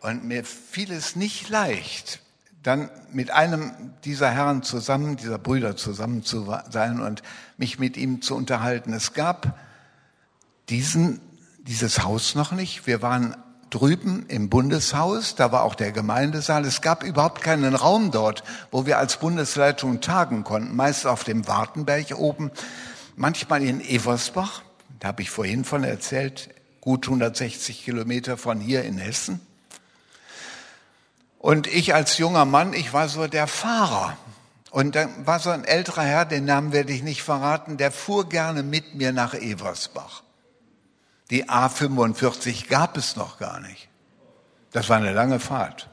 Und 0.00 0.24
mir 0.24 0.44
fiel 0.44 0.92
es 0.92 1.16
nicht 1.16 1.48
leicht, 1.48 2.20
dann 2.62 2.90
mit 3.12 3.30
einem 3.30 3.94
dieser 4.04 4.30
Herren 4.30 4.62
zusammen, 4.62 5.16
dieser 5.16 5.38
Brüder 5.38 5.76
zusammen 5.76 6.22
zu 6.22 6.54
sein 6.70 7.00
und 7.00 7.22
mich 7.56 7.78
mit 7.78 7.96
ihm 7.96 8.20
zu 8.20 8.34
unterhalten. 8.34 8.92
Es 8.92 9.14
gab 9.14 9.58
diesen, 10.68 11.20
dieses 11.58 12.02
Haus 12.02 12.34
noch 12.34 12.52
nicht. 12.52 12.86
Wir 12.86 13.00
waren 13.02 13.36
drüben 13.74 14.24
im 14.28 14.48
Bundeshaus, 14.48 15.34
da 15.34 15.50
war 15.50 15.64
auch 15.64 15.74
der 15.74 15.90
Gemeindesaal. 15.90 16.64
Es 16.64 16.80
gab 16.80 17.02
überhaupt 17.02 17.42
keinen 17.42 17.74
Raum 17.74 18.12
dort, 18.12 18.44
wo 18.70 18.86
wir 18.86 18.98
als 18.98 19.16
Bundesleitung 19.16 20.00
tagen 20.00 20.44
konnten. 20.44 20.76
Meist 20.76 21.06
auf 21.06 21.24
dem 21.24 21.48
Wartenberg 21.48 22.16
oben, 22.16 22.52
manchmal 23.16 23.62
in 23.62 23.80
Eversbach, 23.80 24.62
da 25.00 25.08
habe 25.08 25.22
ich 25.22 25.30
vorhin 25.30 25.64
von 25.64 25.82
erzählt, 25.82 26.50
gut 26.80 27.06
160 27.06 27.84
Kilometer 27.84 28.36
von 28.36 28.60
hier 28.60 28.84
in 28.84 28.98
Hessen. 28.98 29.40
Und 31.38 31.66
ich 31.66 31.94
als 31.94 32.16
junger 32.18 32.44
Mann, 32.44 32.72
ich 32.74 32.92
war 32.92 33.08
so 33.08 33.26
der 33.26 33.46
Fahrer. 33.46 34.16
Und 34.70 34.94
dann 34.94 35.26
war 35.26 35.40
so 35.40 35.50
ein 35.50 35.64
älterer 35.64 36.02
Herr, 36.02 36.24
den 36.24 36.44
Namen 36.44 36.72
werde 36.72 36.92
ich 36.92 37.02
nicht 37.02 37.22
verraten, 37.22 37.76
der 37.76 37.90
fuhr 37.90 38.28
gerne 38.28 38.62
mit 38.62 38.94
mir 38.94 39.12
nach 39.12 39.34
Eversbach. 39.34 40.23
Die 41.30 41.48
A45 41.48 42.68
gab 42.68 42.96
es 42.96 43.16
noch 43.16 43.38
gar 43.38 43.60
nicht. 43.60 43.88
Das 44.72 44.88
war 44.88 44.98
eine 44.98 45.12
lange 45.12 45.40
Fahrt. 45.40 45.88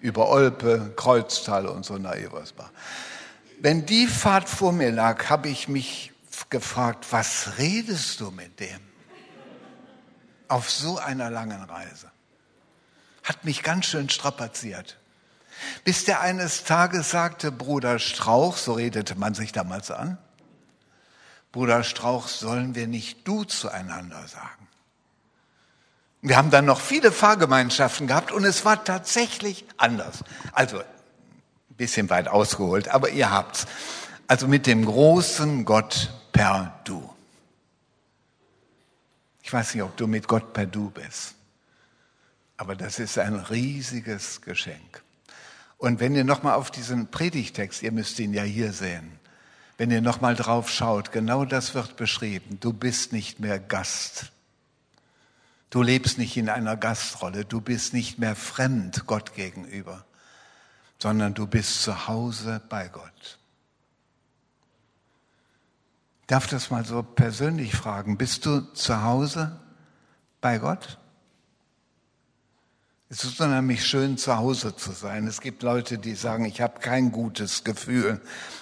Über 0.00 0.28
Olpe, 0.28 0.92
Kreuztal 0.96 1.66
und 1.66 1.84
so 1.84 1.98
nach 1.98 2.14
Eversbach. 2.14 2.70
Wenn 3.60 3.86
die 3.86 4.06
Fahrt 4.06 4.48
vor 4.48 4.72
mir 4.72 4.92
lag, 4.92 5.28
habe 5.28 5.48
ich 5.48 5.68
mich 5.68 6.12
gefragt, 6.48 7.06
was 7.10 7.58
redest 7.58 8.20
du 8.20 8.30
mit 8.30 8.60
dem? 8.60 8.80
Auf 10.46 10.70
so 10.70 10.98
einer 10.98 11.30
langen 11.30 11.62
Reise. 11.64 12.10
Hat 13.24 13.44
mich 13.44 13.62
ganz 13.62 13.86
schön 13.86 14.08
strapaziert. 14.08 14.96
Bis 15.84 16.04
der 16.04 16.20
eines 16.20 16.64
Tages 16.64 17.10
sagte, 17.10 17.50
Bruder 17.50 17.98
Strauch, 17.98 18.56
so 18.56 18.74
redete 18.74 19.16
man 19.16 19.34
sich 19.34 19.52
damals 19.52 19.90
an, 19.90 20.18
Bruder 21.52 21.82
Strauch, 21.82 22.28
sollen 22.28 22.74
wir 22.74 22.86
nicht 22.86 23.26
du 23.26 23.44
zueinander 23.44 24.26
sagen? 24.28 24.68
Wir 26.20 26.36
haben 26.36 26.50
dann 26.50 26.64
noch 26.64 26.80
viele 26.80 27.12
Fahrgemeinschaften 27.12 28.06
gehabt 28.06 28.32
und 28.32 28.44
es 28.44 28.64
war 28.64 28.84
tatsächlich 28.84 29.64
anders. 29.76 30.24
Also, 30.52 30.78
ein 30.78 31.76
bisschen 31.76 32.10
weit 32.10 32.28
ausgeholt, 32.28 32.88
aber 32.88 33.10
ihr 33.10 33.30
habt's. 33.30 33.66
Also 34.26 34.46
mit 34.46 34.66
dem 34.66 34.84
großen 34.84 35.64
Gott 35.64 36.12
per 36.32 36.80
Du. 36.84 37.08
Ich 39.42 39.52
weiß 39.52 39.74
nicht, 39.74 39.82
ob 39.82 39.96
du 39.96 40.06
mit 40.06 40.28
Gott 40.28 40.52
per 40.52 40.66
Du 40.66 40.90
bist, 40.90 41.34
aber 42.58 42.76
das 42.76 42.98
ist 42.98 43.18
ein 43.18 43.34
riesiges 43.34 44.42
Geschenk. 44.42 45.02
Und 45.78 46.00
wenn 46.00 46.14
ihr 46.14 46.24
nochmal 46.24 46.54
auf 46.54 46.70
diesen 46.70 47.10
Predigtext, 47.10 47.82
ihr 47.82 47.92
müsst 47.92 48.18
ihn 48.18 48.34
ja 48.34 48.42
hier 48.42 48.72
sehen, 48.72 49.18
wenn 49.78 49.92
ihr 49.92 50.02
nochmal 50.02 50.34
drauf 50.34 50.68
schaut, 50.68 51.12
genau 51.12 51.44
das 51.44 51.72
wird 51.72 51.96
beschrieben. 51.96 52.58
Du 52.60 52.72
bist 52.72 53.12
nicht 53.12 53.38
mehr 53.38 53.60
Gast. 53.60 54.32
Du 55.70 55.82
lebst 55.82 56.18
nicht 56.18 56.36
in 56.36 56.48
einer 56.48 56.76
Gastrolle. 56.76 57.44
Du 57.44 57.60
bist 57.60 57.94
nicht 57.94 58.18
mehr 58.18 58.34
fremd 58.34 59.06
Gott 59.06 59.34
gegenüber, 59.34 60.04
sondern 60.98 61.32
du 61.32 61.46
bist 61.46 61.82
zu 61.82 62.08
Hause 62.08 62.60
bei 62.68 62.88
Gott. 62.88 63.38
Ich 66.22 66.26
darf 66.26 66.48
das 66.48 66.70
mal 66.70 66.84
so 66.84 67.02
persönlich 67.04 67.74
fragen. 67.74 68.18
Bist 68.18 68.46
du 68.46 68.60
zu 68.74 69.02
Hause 69.02 69.60
bei 70.40 70.58
Gott? 70.58 70.98
Es 73.10 73.24
ist 73.24 73.40
unheimlich 73.40 73.86
schön, 73.86 74.18
zu 74.18 74.36
Hause 74.36 74.76
zu 74.76 74.92
sein. 74.92 75.26
Es 75.26 75.40
gibt 75.40 75.62
Leute, 75.62 75.96
die 75.96 76.14
sagen, 76.14 76.44
ich 76.44 76.60
habe 76.60 76.80
kein 76.80 77.10
gutes 77.10 77.64
Gefühl, 77.64 78.20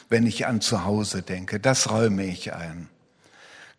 wenn 0.08 0.24
ich 0.24 0.46
an 0.46 0.60
zu 0.60 0.84
Hause 0.84 1.22
denke. 1.22 1.58
Das 1.58 1.90
räume 1.90 2.24
ich 2.24 2.54
ein. 2.54 2.88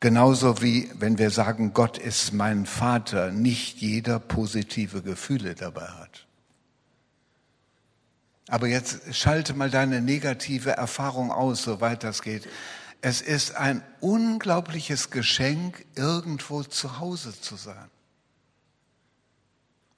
Genauso 0.01 0.61
wie 0.61 0.91
wenn 0.95 1.17
wir 1.17 1.31
sagen, 1.31 1.73
Gott 1.73 1.97
ist 1.97 2.33
mein 2.33 2.65
Vater, 2.65 3.31
nicht 3.31 3.77
jeder 3.77 4.19
positive 4.19 5.01
Gefühle 5.01 5.55
dabei 5.55 5.87
hat. 5.87 6.27
Aber 8.49 8.67
jetzt 8.67 9.15
schalte 9.15 9.53
mal 9.53 9.69
deine 9.69 10.01
negative 10.01 10.71
Erfahrung 10.71 11.31
aus, 11.31 11.63
soweit 11.63 12.03
das 12.03 12.21
geht. 12.21 12.47
Es 13.01 13.21
ist 13.21 13.55
ein 13.55 13.81
unglaubliches 14.01 15.11
Geschenk, 15.11 15.85
irgendwo 15.95 16.63
zu 16.63 16.99
Hause 16.99 17.39
zu 17.39 17.55
sein. 17.55 17.89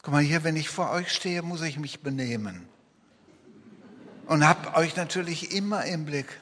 Guck 0.01 0.13
mal 0.13 0.23
hier, 0.23 0.43
wenn 0.43 0.55
ich 0.55 0.69
vor 0.69 0.91
euch 0.91 1.11
stehe, 1.11 1.41
muss 1.41 1.61
ich 1.61 1.77
mich 1.77 1.99
benehmen. 1.99 2.67
Und 4.27 4.47
hab 4.47 4.77
euch 4.77 4.95
natürlich 4.95 5.51
immer 5.51 5.85
im 5.85 6.05
Blick. 6.05 6.39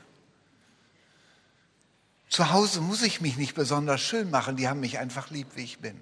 Zu 2.30 2.52
Hause 2.52 2.82
muss 2.82 3.02
ich 3.02 3.22
mich 3.22 3.38
nicht 3.38 3.56
besonders 3.56 4.02
schön 4.02 4.30
machen, 4.30 4.58
die 4.58 4.68
haben 4.68 4.82
mich 4.82 5.00
einfach 5.00 5.32
lieb, 5.32 5.48
wie 5.56 5.64
ich 5.64 5.80
bin. 5.80 6.00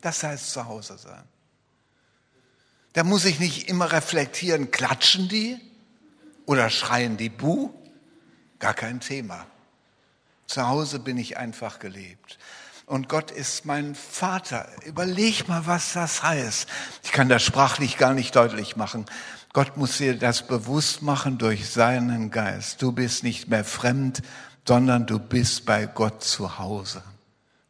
Das 0.00 0.22
heißt 0.22 0.50
zu 0.50 0.66
Hause 0.66 0.98
sein. 0.98 1.24
Da 2.92 3.04
muss 3.04 3.24
ich 3.24 3.38
nicht 3.38 3.68
immer 3.68 3.92
reflektieren, 3.92 4.70
klatschen 4.70 5.28
die 5.28 5.58
oder 6.44 6.68
schreien 6.68 7.16
die 7.16 7.28
Buh? 7.28 7.72
Gar 8.58 8.74
kein 8.74 9.00
Thema. 9.00 9.46
Zu 10.46 10.66
Hause 10.66 10.98
bin 10.98 11.16
ich 11.16 11.36
einfach 11.36 11.78
gelebt 11.78 12.38
und 12.86 13.08
Gott 13.08 13.32
ist 13.32 13.64
mein 13.64 13.94
Vater. 13.94 14.68
Überleg 14.84 15.48
mal, 15.48 15.66
was 15.66 15.92
das 15.92 16.22
heißt. 16.22 16.68
Ich 17.02 17.12
kann 17.12 17.28
das 17.28 17.42
sprachlich 17.42 17.98
gar 17.98 18.14
nicht 18.14 18.34
deutlich 18.36 18.76
machen. 18.76 19.06
Gott 19.52 19.76
muss 19.76 19.98
dir 19.98 20.16
das 20.18 20.46
bewusst 20.46 21.02
machen 21.02 21.38
durch 21.38 21.68
seinen 21.68 22.30
Geist. 22.30 22.80
Du 22.82 22.92
bist 22.92 23.24
nicht 23.24 23.48
mehr 23.48 23.64
fremd, 23.64 24.22
sondern 24.66 25.06
du 25.06 25.18
bist 25.18 25.66
bei 25.66 25.86
Gott 25.86 26.22
zu 26.22 26.58
Hause. 26.58 27.02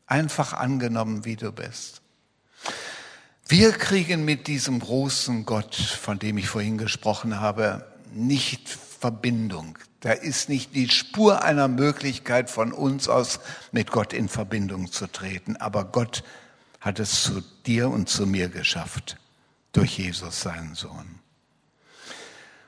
Einfach 0.06 0.52
angenommen, 0.52 1.24
wie 1.24 1.36
du 1.36 1.50
bist. 1.50 2.02
Wir 3.48 3.72
kriegen 3.72 4.24
mit 4.24 4.48
diesem 4.48 4.80
großen 4.80 5.46
Gott, 5.46 5.74
von 5.76 6.18
dem 6.18 6.36
ich 6.36 6.48
vorhin 6.48 6.78
gesprochen 6.78 7.40
habe, 7.40 7.86
nicht 8.12 8.68
Verbindung. 8.68 9.78
Da 10.00 10.12
ist 10.12 10.48
nicht 10.48 10.74
die 10.74 10.88
Spur 10.88 11.42
einer 11.42 11.68
Möglichkeit 11.68 12.50
von 12.50 12.72
uns 12.72 13.08
aus 13.08 13.40
mit 13.72 13.90
Gott 13.90 14.12
in 14.12 14.28
Verbindung 14.28 14.92
zu 14.92 15.06
treten. 15.06 15.56
Aber 15.56 15.84
Gott 15.84 16.22
hat 16.80 17.00
es 17.00 17.22
zu 17.22 17.42
dir 17.66 17.90
und 17.90 18.08
zu 18.08 18.26
mir 18.26 18.48
geschafft 18.48 19.16
durch 19.72 19.98
Jesus, 19.98 20.42
seinen 20.42 20.74
Sohn. 20.74 21.20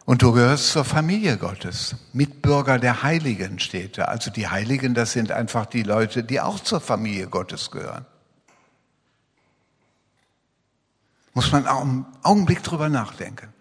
Und 0.05 0.23
du 0.23 0.33
gehörst 0.33 0.71
zur 0.71 0.87
Familie 0.87 1.37
Gottes. 1.37 1.97
Mitbürger 2.15 2.79
der 2.79 3.03
Heiligen 3.03 3.59
steht 3.59 3.99
da. 3.99 4.07
Also 4.07 4.31
die 4.31 4.49
Heiligen, 4.49 4.95
das 4.95 5.13
sind 5.13 5.31
einfach 5.31 5.67
die 5.67 5.83
Leute, 5.83 6.25
die 6.25 6.41
auch 6.41 6.61
zur 6.61 6.81
Familie 6.81 7.29
Gottes 7.29 7.71
gehören. 7.71 8.07
Muss 11.35 11.53
man 11.53 11.67
auch 11.67 11.83
einen 11.83 12.07
Augenblick 12.23 12.63
drüber 12.63 12.89
nachdenken. 12.89 13.53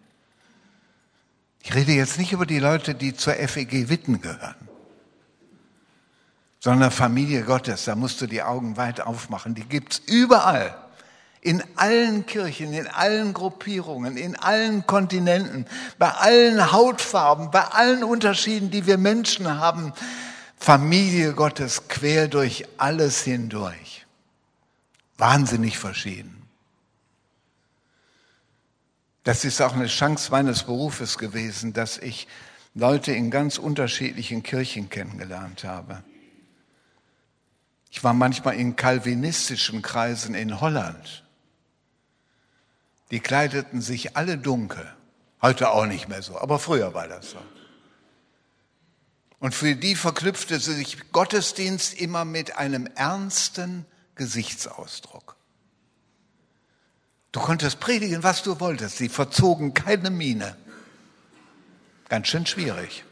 Ich 1.67 1.75
rede 1.75 1.91
jetzt 1.91 2.17
nicht 2.17 2.31
über 2.31 2.45
die 2.45 2.59
Leute, 2.59 2.95
die 2.95 3.13
zur 3.13 3.33
FEG 3.33 3.89
Witten 3.89 4.21
gehören, 4.21 4.55
sondern 6.61 6.91
Familie 6.91 7.43
Gottes. 7.43 7.83
Da 7.83 7.95
musst 7.95 8.21
du 8.21 8.25
die 8.25 8.41
Augen 8.41 8.77
weit 8.77 9.01
aufmachen. 9.01 9.53
Die 9.53 9.65
gibt's 9.65 10.01
überall. 10.05 10.73
In 11.41 11.61
allen 11.75 12.25
Kirchen, 12.25 12.71
in 12.71 12.87
allen 12.87 13.33
Gruppierungen, 13.33 14.15
in 14.15 14.37
allen 14.37 14.87
Kontinenten, 14.87 15.65
bei 15.99 16.09
allen 16.09 16.71
Hautfarben, 16.71 17.51
bei 17.51 17.65
allen 17.65 18.05
Unterschieden, 18.05 18.71
die 18.71 18.85
wir 18.85 18.97
Menschen 18.97 19.59
haben. 19.59 19.91
Familie 20.55 21.33
Gottes 21.33 21.89
quer 21.89 22.29
durch 22.29 22.63
alles 22.77 23.23
hindurch. 23.23 24.05
Wahnsinnig 25.17 25.77
verschieden. 25.77 26.36
Das 29.27 29.43
ist 29.43 29.61
auch 29.61 29.73
eine 29.73 29.87
Chance 29.87 30.31
meines 30.31 30.63
Berufes 30.63 31.17
gewesen, 31.17 31.73
dass 31.73 31.97
ich 31.97 32.29
Leute 32.73 33.11
in 33.11 33.29
ganz 33.29 33.57
unterschiedlichen 33.57 34.41
Kirchen 34.41 34.89
kennengelernt 34.89 35.65
habe. 35.65 36.01
Ich 37.91 38.05
war 38.05 38.13
manchmal 38.13 38.55
in 38.55 38.77
kalvinistischen 38.77 39.81
Kreisen 39.81 40.33
in 40.33 40.61
Holland. 40.61 41.25
Die 43.11 43.19
kleideten 43.19 43.81
sich 43.81 44.15
alle 44.15 44.37
dunkel. 44.37 44.89
Heute 45.41 45.71
auch 45.71 45.87
nicht 45.87 46.07
mehr 46.07 46.21
so, 46.21 46.39
aber 46.39 46.57
früher 46.57 46.93
war 46.93 47.09
das 47.09 47.31
so. 47.31 47.41
Und 49.39 49.53
für 49.53 49.75
die 49.75 49.95
verknüpfte 49.95 50.57
sich 50.57 51.11
Gottesdienst 51.11 51.99
immer 51.99 52.23
mit 52.23 52.55
einem 52.55 52.87
ernsten 52.95 53.85
Gesichtsausdruck. 54.15 55.36
Du 57.37 57.43
konntest 57.43 57.79
predigen, 57.79 58.23
was 58.23 58.41
du 58.41 58.59
wolltest. 58.59 58.97
Sie 58.97 59.09
verzogen 59.09 59.75
keine 59.75 60.09
Miene. 60.09 60.55
Ganz 62.09 62.29
schön 62.29 62.47
schwierig. 62.47 63.03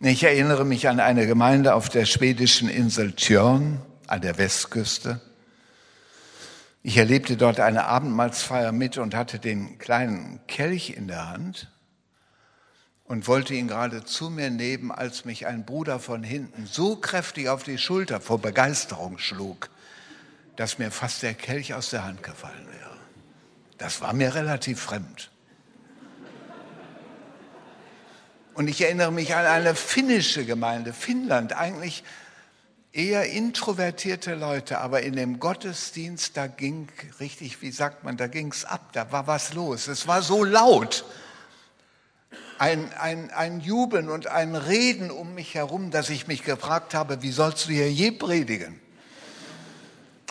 Ich 0.00 0.22
erinnere 0.22 0.64
mich 0.64 0.88
an 0.88 0.98
eine 0.98 1.26
Gemeinde 1.26 1.74
auf 1.74 1.90
der 1.90 2.06
schwedischen 2.06 2.70
Insel 2.70 3.12
Tjörn 3.12 3.82
an 4.06 4.22
der 4.22 4.38
Westküste. 4.38 5.20
Ich 6.82 6.96
erlebte 6.96 7.36
dort 7.36 7.60
eine 7.60 7.84
Abendmahlsfeier 7.84 8.72
mit 8.72 8.96
und 8.96 9.14
hatte 9.14 9.38
den 9.38 9.76
kleinen 9.76 10.40
Kelch 10.46 10.94
in 10.96 11.06
der 11.06 11.28
Hand 11.28 11.70
und 13.04 13.28
wollte 13.28 13.52
ihn 13.52 13.68
gerade 13.68 14.06
zu 14.06 14.30
mir 14.30 14.48
nehmen, 14.48 14.90
als 14.90 15.26
mich 15.26 15.46
ein 15.46 15.66
Bruder 15.66 16.00
von 16.00 16.22
hinten 16.22 16.64
so 16.64 16.96
kräftig 16.96 17.50
auf 17.50 17.62
die 17.62 17.76
Schulter 17.76 18.22
vor 18.22 18.38
Begeisterung 18.40 19.18
schlug, 19.18 19.68
dass 20.60 20.76
mir 20.76 20.90
fast 20.90 21.22
der 21.22 21.32
Kelch 21.32 21.72
aus 21.72 21.88
der 21.88 22.04
Hand 22.04 22.22
gefallen 22.22 22.66
wäre. 22.70 22.98
Das 23.78 24.02
war 24.02 24.12
mir 24.12 24.34
relativ 24.34 24.78
fremd. 24.78 25.30
Und 28.52 28.68
ich 28.68 28.82
erinnere 28.82 29.10
mich 29.10 29.34
an 29.34 29.46
eine 29.46 29.74
finnische 29.74 30.44
Gemeinde, 30.44 30.92
Finnland, 30.92 31.54
eigentlich 31.54 32.04
eher 32.92 33.24
introvertierte 33.30 34.34
Leute, 34.34 34.80
aber 34.80 35.00
in 35.00 35.16
dem 35.16 35.40
Gottesdienst, 35.40 36.36
da 36.36 36.46
ging 36.46 36.88
richtig, 37.20 37.62
wie 37.62 37.70
sagt 37.70 38.04
man, 38.04 38.18
da 38.18 38.26
ging's 38.26 38.66
ab, 38.66 38.92
da 38.92 39.10
war 39.12 39.26
was 39.26 39.54
los. 39.54 39.88
Es 39.88 40.08
war 40.08 40.20
so 40.20 40.44
laut 40.44 41.06
ein, 42.58 42.92
ein, 43.00 43.30
ein 43.30 43.60
Jubeln 43.60 44.10
und 44.10 44.26
ein 44.26 44.54
Reden 44.54 45.10
um 45.10 45.34
mich 45.34 45.54
herum, 45.54 45.90
dass 45.90 46.10
ich 46.10 46.26
mich 46.26 46.44
gefragt 46.44 46.92
habe, 46.92 47.22
wie 47.22 47.32
sollst 47.32 47.66
du 47.66 47.72
hier 47.72 47.90
je 47.90 48.10
predigen? 48.10 48.78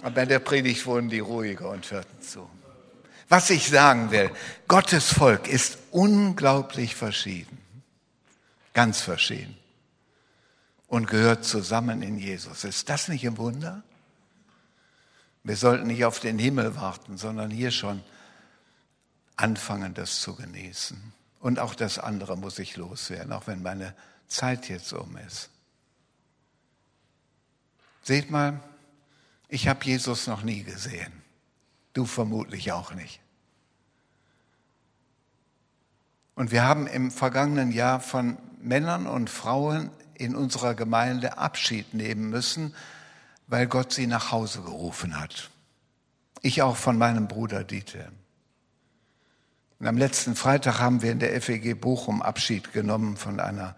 Aber 0.02 0.24
in 0.24 0.30
der 0.30 0.40
Predigt 0.40 0.86
wurden 0.86 1.10
die 1.10 1.20
ruhiger 1.20 1.70
und 1.70 1.90
hörten 1.92 2.22
zu. 2.22 2.50
Was 3.28 3.50
ich 3.50 3.70
sagen 3.70 4.12
will, 4.12 4.32
Gottes 4.68 5.14
Volk 5.14 5.48
ist 5.48 5.78
unglaublich 5.92 6.96
verschieden, 6.96 7.60
ganz 8.74 9.02
verschieden 9.02 9.56
und 10.88 11.08
gehört 11.08 11.46
zusammen 11.46 12.02
in 12.02 12.18
Jesus. 12.18 12.64
Ist 12.64 12.90
das 12.90 13.08
nicht 13.08 13.26
ein 13.28 13.38
Wunder? 13.38 13.84
Wir 15.44 15.56
sollten 15.56 15.88
nicht 15.88 16.06
auf 16.06 16.20
den 16.20 16.40
Himmel 16.40 16.76
warten, 16.76 17.18
sondern 17.18 17.52
hier 17.52 17.72
schon 17.72 18.04
anfangen, 19.36 19.94
das 19.94 20.22
zu 20.22 20.36
genießen. 20.36 21.14
Und 21.40 21.60
auch 21.60 21.76
das 21.76 22.00
andere 22.00 22.36
muss 22.36 22.60
ich 22.60 22.76
loswerden, 22.76 23.32
auch 23.32 23.48
wenn 23.48 23.62
meine 23.62 23.96
Zeit 24.28 24.68
jetzt 24.70 24.92
um 24.92 25.18
ist. 25.18 25.50
Seht 28.04 28.32
mal, 28.32 28.60
ich 29.50 29.68
habe 29.68 29.84
Jesus 29.84 30.28
noch 30.28 30.44
nie 30.44 30.64
gesehen. 30.64 31.12
Du 31.94 32.06
vermutlich 32.06 32.72
auch 32.72 32.94
nicht. 32.94 33.20
Und 36.36 36.52
wir 36.52 36.64
haben 36.64 36.88
im 36.88 37.12
vergangenen 37.12 37.72
Jahr 37.72 38.00
von 38.00 38.38
Männern 38.62 39.08
und 39.08 39.30
Frauen 39.30 39.90
in 40.14 40.36
unserer 40.36 40.76
Gemeinde 40.76 41.38
Abschied 41.38 41.94
nehmen 41.94 42.30
müssen, 42.30 42.74
weil 43.48 43.68
Gott 43.68 43.92
sie 43.92 44.08
nach 44.08 44.32
Hause 44.32 44.62
gerufen 44.62 45.20
hat. 45.20 45.50
Ich 46.42 46.62
auch 46.62 46.78
von 46.78 46.98
meinem 46.98 47.28
Bruder 47.28 47.64
Dieter. 47.64 48.12
Und 49.80 49.88
am 49.88 49.98
letzten 49.98 50.36
Freitag 50.36 50.80
haben 50.80 51.02
wir 51.02 51.12
in 51.12 51.20
der 51.20 51.42
FEG 51.42 51.80
Bochum 51.80 52.22
Abschied 52.22 52.72
genommen 52.72 53.18
von 53.18 53.40
einer 53.40 53.76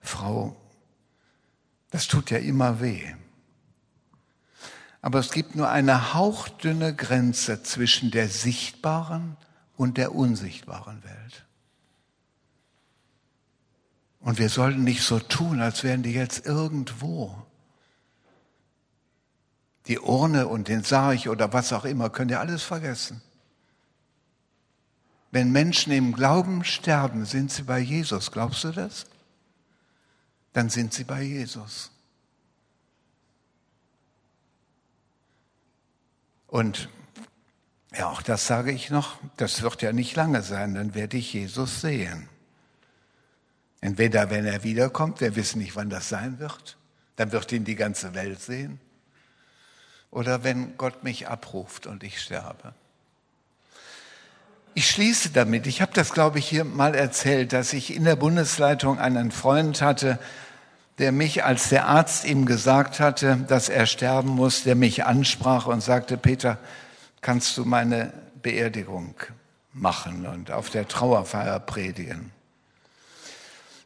Frau. 0.00 0.56
Das 1.90 2.08
tut 2.08 2.30
ja 2.30 2.38
immer 2.38 2.80
weh. 2.80 3.14
Aber 5.02 5.18
es 5.18 5.32
gibt 5.32 5.56
nur 5.56 5.68
eine 5.68 6.14
hauchdünne 6.14 6.94
Grenze 6.94 7.62
zwischen 7.64 8.12
der 8.12 8.28
sichtbaren 8.28 9.36
und 9.76 9.98
der 9.98 10.14
unsichtbaren 10.14 11.02
Welt. 11.02 11.44
Und 14.20 14.38
wir 14.38 14.48
sollten 14.48 14.84
nicht 14.84 15.02
so 15.02 15.18
tun, 15.18 15.60
als 15.60 15.82
wären 15.82 16.04
die 16.04 16.12
jetzt 16.12 16.46
irgendwo. 16.46 17.36
Die 19.88 19.98
Urne 19.98 20.46
und 20.46 20.68
den 20.68 20.84
Sarg 20.84 21.26
oder 21.26 21.52
was 21.52 21.72
auch 21.72 21.84
immer, 21.84 22.08
könnt 22.08 22.30
ihr 22.30 22.38
alles 22.38 22.62
vergessen. 22.62 23.20
Wenn 25.32 25.50
Menschen 25.50 25.92
im 25.92 26.12
Glauben 26.12 26.62
sterben, 26.62 27.24
sind 27.24 27.50
sie 27.50 27.62
bei 27.62 27.80
Jesus. 27.80 28.30
Glaubst 28.30 28.62
du 28.62 28.70
das? 28.70 29.06
Dann 30.52 30.68
sind 30.68 30.94
sie 30.94 31.04
bei 31.04 31.22
Jesus. 31.22 31.91
Und 36.52 36.90
ja, 37.96 38.10
auch 38.10 38.20
das 38.20 38.46
sage 38.46 38.72
ich 38.72 38.90
noch, 38.90 39.16
das 39.38 39.62
wird 39.62 39.80
ja 39.80 39.94
nicht 39.94 40.14
lange 40.16 40.42
sein, 40.42 40.74
dann 40.74 40.94
werde 40.94 41.16
ich 41.16 41.32
Jesus 41.32 41.80
sehen. 41.80 42.28
Entweder 43.80 44.28
wenn 44.28 44.44
er 44.44 44.62
wiederkommt, 44.62 45.22
wir 45.22 45.34
wissen 45.34 45.60
nicht, 45.60 45.76
wann 45.76 45.88
das 45.88 46.10
sein 46.10 46.38
wird, 46.40 46.76
dann 47.16 47.32
wird 47.32 47.50
ihn 47.52 47.64
die 47.64 47.74
ganze 47.74 48.12
Welt 48.12 48.42
sehen. 48.42 48.80
Oder 50.10 50.44
wenn 50.44 50.76
Gott 50.76 51.04
mich 51.04 51.26
abruft 51.26 51.86
und 51.86 52.04
ich 52.04 52.20
sterbe. 52.20 52.74
Ich 54.74 54.90
schließe 54.90 55.30
damit. 55.30 55.66
Ich 55.66 55.80
habe 55.80 55.94
das, 55.94 56.12
glaube 56.12 56.38
ich, 56.38 56.46
hier 56.46 56.64
mal 56.64 56.94
erzählt, 56.94 57.54
dass 57.54 57.72
ich 57.72 57.96
in 57.96 58.04
der 58.04 58.16
Bundesleitung 58.16 58.98
einen 58.98 59.30
Freund 59.30 59.80
hatte, 59.80 60.18
der 60.98 61.12
mich, 61.12 61.44
als 61.44 61.68
der 61.68 61.86
Arzt 61.86 62.24
ihm 62.24 62.46
gesagt 62.46 63.00
hatte, 63.00 63.38
dass 63.48 63.68
er 63.68 63.86
sterben 63.86 64.30
muss, 64.30 64.62
der 64.62 64.74
mich 64.74 65.04
ansprach 65.04 65.66
und 65.66 65.82
sagte, 65.82 66.16
Peter, 66.16 66.58
kannst 67.20 67.56
du 67.56 67.64
meine 67.64 68.12
Beerdigung 68.42 69.14
machen 69.72 70.26
und 70.26 70.50
auf 70.50 70.70
der 70.70 70.86
Trauerfeier 70.86 71.58
predigen? 71.60 72.30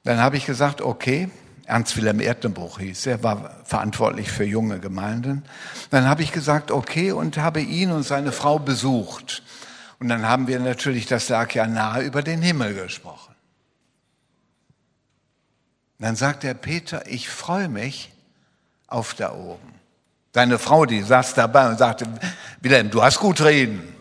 Dann 0.04 0.18
habe 0.18 0.36
ich 0.36 0.46
gesagt, 0.46 0.80
okay, 0.82 1.30
Ernst 1.66 1.96
Wilhelm 1.96 2.20
Erdenbruch 2.20 2.78
hieß 2.78 3.06
er, 3.06 3.22
war 3.24 3.50
verantwortlich 3.64 4.30
für 4.30 4.44
junge 4.44 4.78
Gemeinden. 4.78 5.44
Dann 5.90 6.08
habe 6.08 6.22
ich 6.22 6.30
gesagt, 6.30 6.70
okay, 6.70 7.10
und 7.10 7.38
habe 7.38 7.60
ihn 7.60 7.90
und 7.90 8.04
seine 8.04 8.30
Frau 8.30 8.60
besucht. 8.60 9.42
Und 9.98 10.08
dann 10.08 10.28
haben 10.28 10.46
wir 10.46 10.60
natürlich, 10.60 11.06
das 11.06 11.28
lag 11.28 11.52
ja 11.54 11.66
nahe, 11.66 12.02
über 12.02 12.22
den 12.22 12.40
Himmel 12.40 12.74
gesprochen. 12.74 13.35
Dann 15.98 16.16
sagt 16.16 16.42
der 16.42 16.54
Peter, 16.54 17.06
ich 17.06 17.28
freue 17.28 17.68
mich 17.68 18.12
auf 18.86 19.14
da 19.14 19.32
oben. 19.32 19.74
Seine 20.34 20.58
Frau, 20.58 20.84
die 20.84 21.02
saß 21.02 21.34
dabei 21.34 21.68
und 21.68 21.78
sagte, 21.78 22.06
Wilhelm, 22.60 22.90
du 22.90 23.02
hast 23.02 23.18
gut 23.18 23.40
reden. 23.40 23.94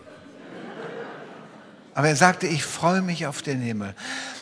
Aber 1.94 2.10
er 2.10 2.16
sagte, 2.18 2.46
ich 2.46 2.66
freue 2.66 3.02
mich 3.02 3.26
auf 3.26 3.42
den 3.42 3.62
Himmel. 3.62 3.96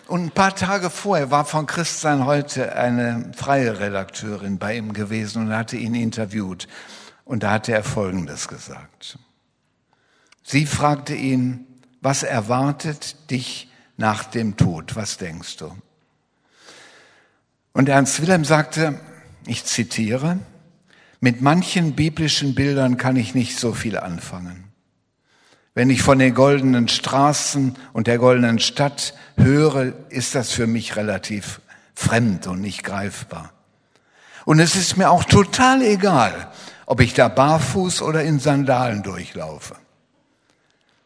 Und 0.08 0.26
ein 0.26 0.32
paar 0.32 0.56
Tage 0.56 0.90
vorher 0.90 1.30
war 1.30 1.46
von 1.46 1.68
Christian 1.68 2.26
heute 2.26 2.76
eine 2.76 3.32
freie 3.36 3.80
Redakteurin 3.80 4.58
bei 4.58 4.76
ihm 4.76 4.94
gewesen 4.94 5.44
und 5.44 5.56
hatte 5.56 5.78
ihn 5.78 5.94
interviewt. 5.94 6.68
Und 7.26 7.44
da 7.44 7.52
hatte 7.52 7.72
er 7.72 7.84
Folgendes 7.84 8.48
gesagt. 8.48 9.20
Sie 10.44 10.66
fragte 10.66 11.14
ihn, 11.14 11.68
was 12.02 12.24
erwartet 12.24 13.30
dich 13.30 13.72
nach 13.96 14.24
dem 14.24 14.58
Tod? 14.58 14.96
Was 14.96 15.18
denkst 15.18 15.58
du? 15.58 15.72
Und 17.74 17.90
Ernst 17.90 18.22
Wilhelm 18.22 18.46
sagte, 18.46 19.00
ich 19.48 19.66
zitiere, 19.66 20.38
mit 21.20 21.42
manchen 21.42 21.94
biblischen 21.94 22.54
Bildern 22.54 22.98
kann 22.98 23.16
ich 23.16 23.34
nicht 23.34 23.58
so 23.58 23.74
viel 23.74 23.98
anfangen. 23.98 24.66
Wenn 25.74 25.90
ich 25.90 26.04
von 26.04 26.20
den 26.20 26.36
goldenen 26.36 26.88
Straßen 26.88 27.76
und 27.94 28.06
der 28.06 28.20
goldenen 28.20 28.60
Stadt 28.60 29.16
höre, 29.38 29.94
ist 30.10 30.36
das 30.36 30.52
für 30.52 30.68
mich 30.68 30.96
relativ 30.96 31.62
fremd 31.96 32.46
und 32.46 32.62
nicht 32.62 32.84
greifbar. 32.84 33.52
Und 34.46 34.60
es 34.60 34.76
ist 34.76 34.98
mir 34.98 35.10
auch 35.10 35.24
total 35.24 35.82
egal, 35.82 36.52
ob 36.86 37.00
ich 37.00 37.14
da 37.14 37.28
barfuß 37.28 38.04
oder 38.04 38.24
in 38.24 38.40
Sandalen 38.40 39.02
durchlaufe. 39.02 39.76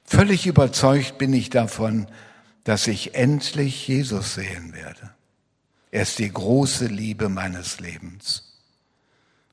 Völlig 0.03 0.45
überzeugt 0.47 1.17
bin 1.17 1.31
ich 1.31 1.49
davon, 1.49 2.07
dass 2.65 2.87
ich 2.87 3.15
endlich 3.15 3.87
Jesus 3.87 4.33
sehen 4.33 4.73
werde. 4.73 5.16
Er 5.97 6.03
ist 6.03 6.19
die 6.19 6.31
große 6.31 6.85
Liebe 6.85 7.27
meines 7.27 7.79
Lebens. 7.79 8.43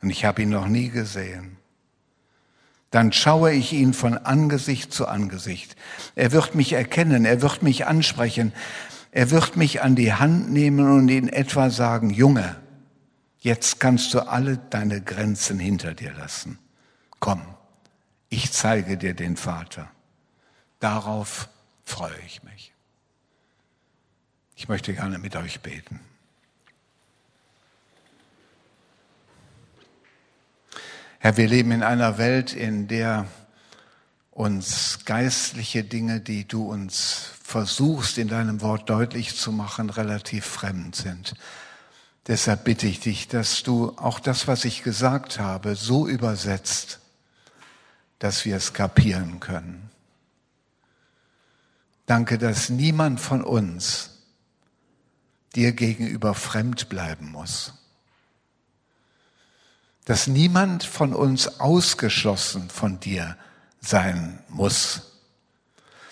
Und 0.03 0.11
ich 0.11 0.27
habe 0.27 0.43
ihn 0.43 0.51
noch 0.51 0.69
nie 0.69 0.91
gesehen. 0.91 1.57
Dann 2.91 3.15
schaue 3.15 3.53
ich 3.53 3.73
ihn 3.73 3.95
von 3.95 4.19
Angesicht 4.19 4.93
zu 4.93 5.09
Angesicht. 5.09 5.75
Er 6.15 6.33
wird 6.33 6.55
mich 6.55 6.75
erkennen, 6.75 7.25
er 7.25 7.41
wird 7.41 7.63
mich 7.63 7.87
ansprechen, 7.87 8.53
er 9.11 9.31
wird 9.31 9.57
mich 9.57 9.81
an 9.81 9.97
die 9.97 10.13
Hand 10.13 10.53
nehmen 10.53 10.87
und 10.87 11.09
in 11.09 11.31
etwa 11.31 11.71
sagen, 11.71 12.11
Junge, 12.11 12.57
jetzt 13.39 13.81
kannst 13.81 14.13
du 14.13 14.21
alle 14.21 14.59
deine 14.59 15.01
Grenzen 15.01 15.59
hinter 15.59 15.95
dir 15.95 16.13
lassen. 16.13 16.59
Komm, 17.21 17.41
ich 18.29 18.53
zeige 18.53 18.99
dir 18.99 19.15
den 19.15 19.39
Vater. 19.39 19.91
Darauf 20.79 21.49
freue 21.87 22.21
ich 22.27 22.43
mich. 22.43 22.75
Ich 24.57 24.69
möchte 24.69 24.93
gerne 24.93 25.19
mit 25.19 25.37
euch 25.37 25.63
beten. 25.63 26.01
Herr, 31.25 31.39
wir 31.39 31.49
leben 31.49 31.71
in 31.71 31.83
einer 31.83 32.19
Welt, 32.19 32.53
in 32.53 32.87
der 32.87 33.27
uns 34.31 35.07
geistliche 35.07 35.83
Dinge, 35.83 36.21
die 36.21 36.47
du 36.47 36.71
uns 36.71 37.31
versuchst 37.43 38.19
in 38.19 38.29
deinem 38.29 38.61
Wort 38.61 38.91
deutlich 38.91 39.35
zu 39.35 39.51
machen, 39.51 39.89
relativ 39.89 40.45
fremd 40.45 40.95
sind. 40.95 41.33
Deshalb 42.27 42.65
bitte 42.65 42.87
ich 42.87 43.01
dich, 43.01 43.27
dass 43.27 43.63
du 43.63 43.95
auch 43.97 44.21
das, 44.21 44.49
was 44.49 44.67
ich 44.67 44.83
gesagt 44.83 45.39
habe, 45.39 45.77
so 45.77 46.07
übersetzt, 46.07 47.01
dass 48.19 48.45
wir 48.45 48.57
es 48.57 48.75
kapieren 48.75 49.41
können. 49.41 49.89
Danke, 52.05 52.37
dass 52.37 52.69
niemand 52.69 53.19
von 53.19 53.43
uns 53.43 54.11
dir 55.55 55.73
gegenüber 55.73 56.35
fremd 56.35 56.91
bleiben 56.91 57.33
muss. 57.33 57.73
Dass 60.05 60.27
niemand 60.27 60.85
von 60.85 61.15
uns 61.15 61.61
ausgeschlossen 61.61 62.69
von 62.69 63.01
dir 63.01 63.37
sein 63.81 64.39
muss. 64.49 65.13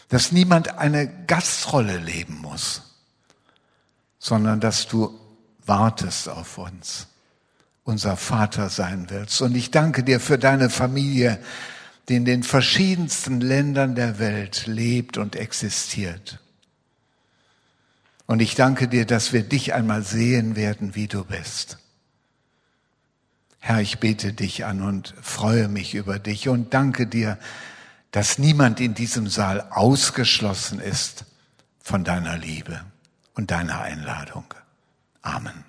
Dass 0.09 0.32
niemand 0.32 0.78
eine 0.78 1.09
Gastrolle 1.26 1.99
leben 1.99 2.38
muss, 2.38 2.82
sondern 4.18 4.61
dass 4.61 4.86
du 4.88 5.18
wartest 5.64 6.28
auf 6.28 6.59
uns, 6.59 7.07
unser 7.84 8.16
Vater 8.16 8.68
sein 8.68 9.07
willst. 9.09 9.40
Und 9.40 9.55
ich 9.55 9.70
danke 9.70 10.03
dir 10.03 10.20
für 10.20 10.38
deine 10.38 10.70
Familie, 10.70 11.38
die 12.09 12.16
in 12.16 12.24
den 12.24 12.43
verschiedensten 12.43 13.40
Ländern 13.40 13.95
der 13.95 14.18
Welt 14.18 14.66
lebt 14.66 15.18
und 15.18 15.36
existiert. 15.36 16.40
Und 18.26 18.40
ich 18.40 18.55
danke 18.55 18.88
dir, 18.88 19.07
dass 19.07 19.32
wir 19.32 19.43
dich 19.43 19.74
einmal 19.74 20.03
sehen 20.03 20.57
werden, 20.57 20.95
wie 20.95 21.07
du 21.07 21.24
bist. 21.24 21.78
Herr, 23.64 23.80
ich 23.80 24.00
bete 24.00 24.32
dich 24.32 24.64
an 24.64 24.82
und 24.82 25.14
freue 25.22 25.68
mich 25.68 25.94
über 25.94 26.18
dich 26.18 26.48
und 26.48 26.74
danke 26.74 27.06
dir, 27.06 27.38
dass 28.10 28.36
niemand 28.36 28.80
in 28.80 28.94
diesem 28.94 29.28
Saal 29.28 29.68
ausgeschlossen 29.70 30.80
ist 30.80 31.26
von 31.80 32.02
deiner 32.02 32.36
Liebe 32.36 32.80
und 33.34 33.52
deiner 33.52 33.80
Einladung. 33.80 34.52
Amen. 35.22 35.64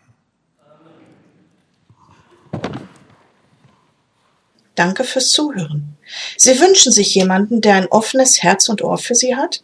Danke 4.73 5.03
fürs 5.03 5.29
Zuhören. 5.29 5.95
Sie 6.35 6.59
wünschen 6.59 6.91
sich 6.91 7.13
jemanden, 7.13 7.61
der 7.61 7.75
ein 7.75 7.85
offenes 7.85 8.41
Herz 8.41 8.69
und 8.69 8.81
Ohr 8.81 8.97
für 8.97 9.13
Sie 9.13 9.35
hat? 9.35 9.63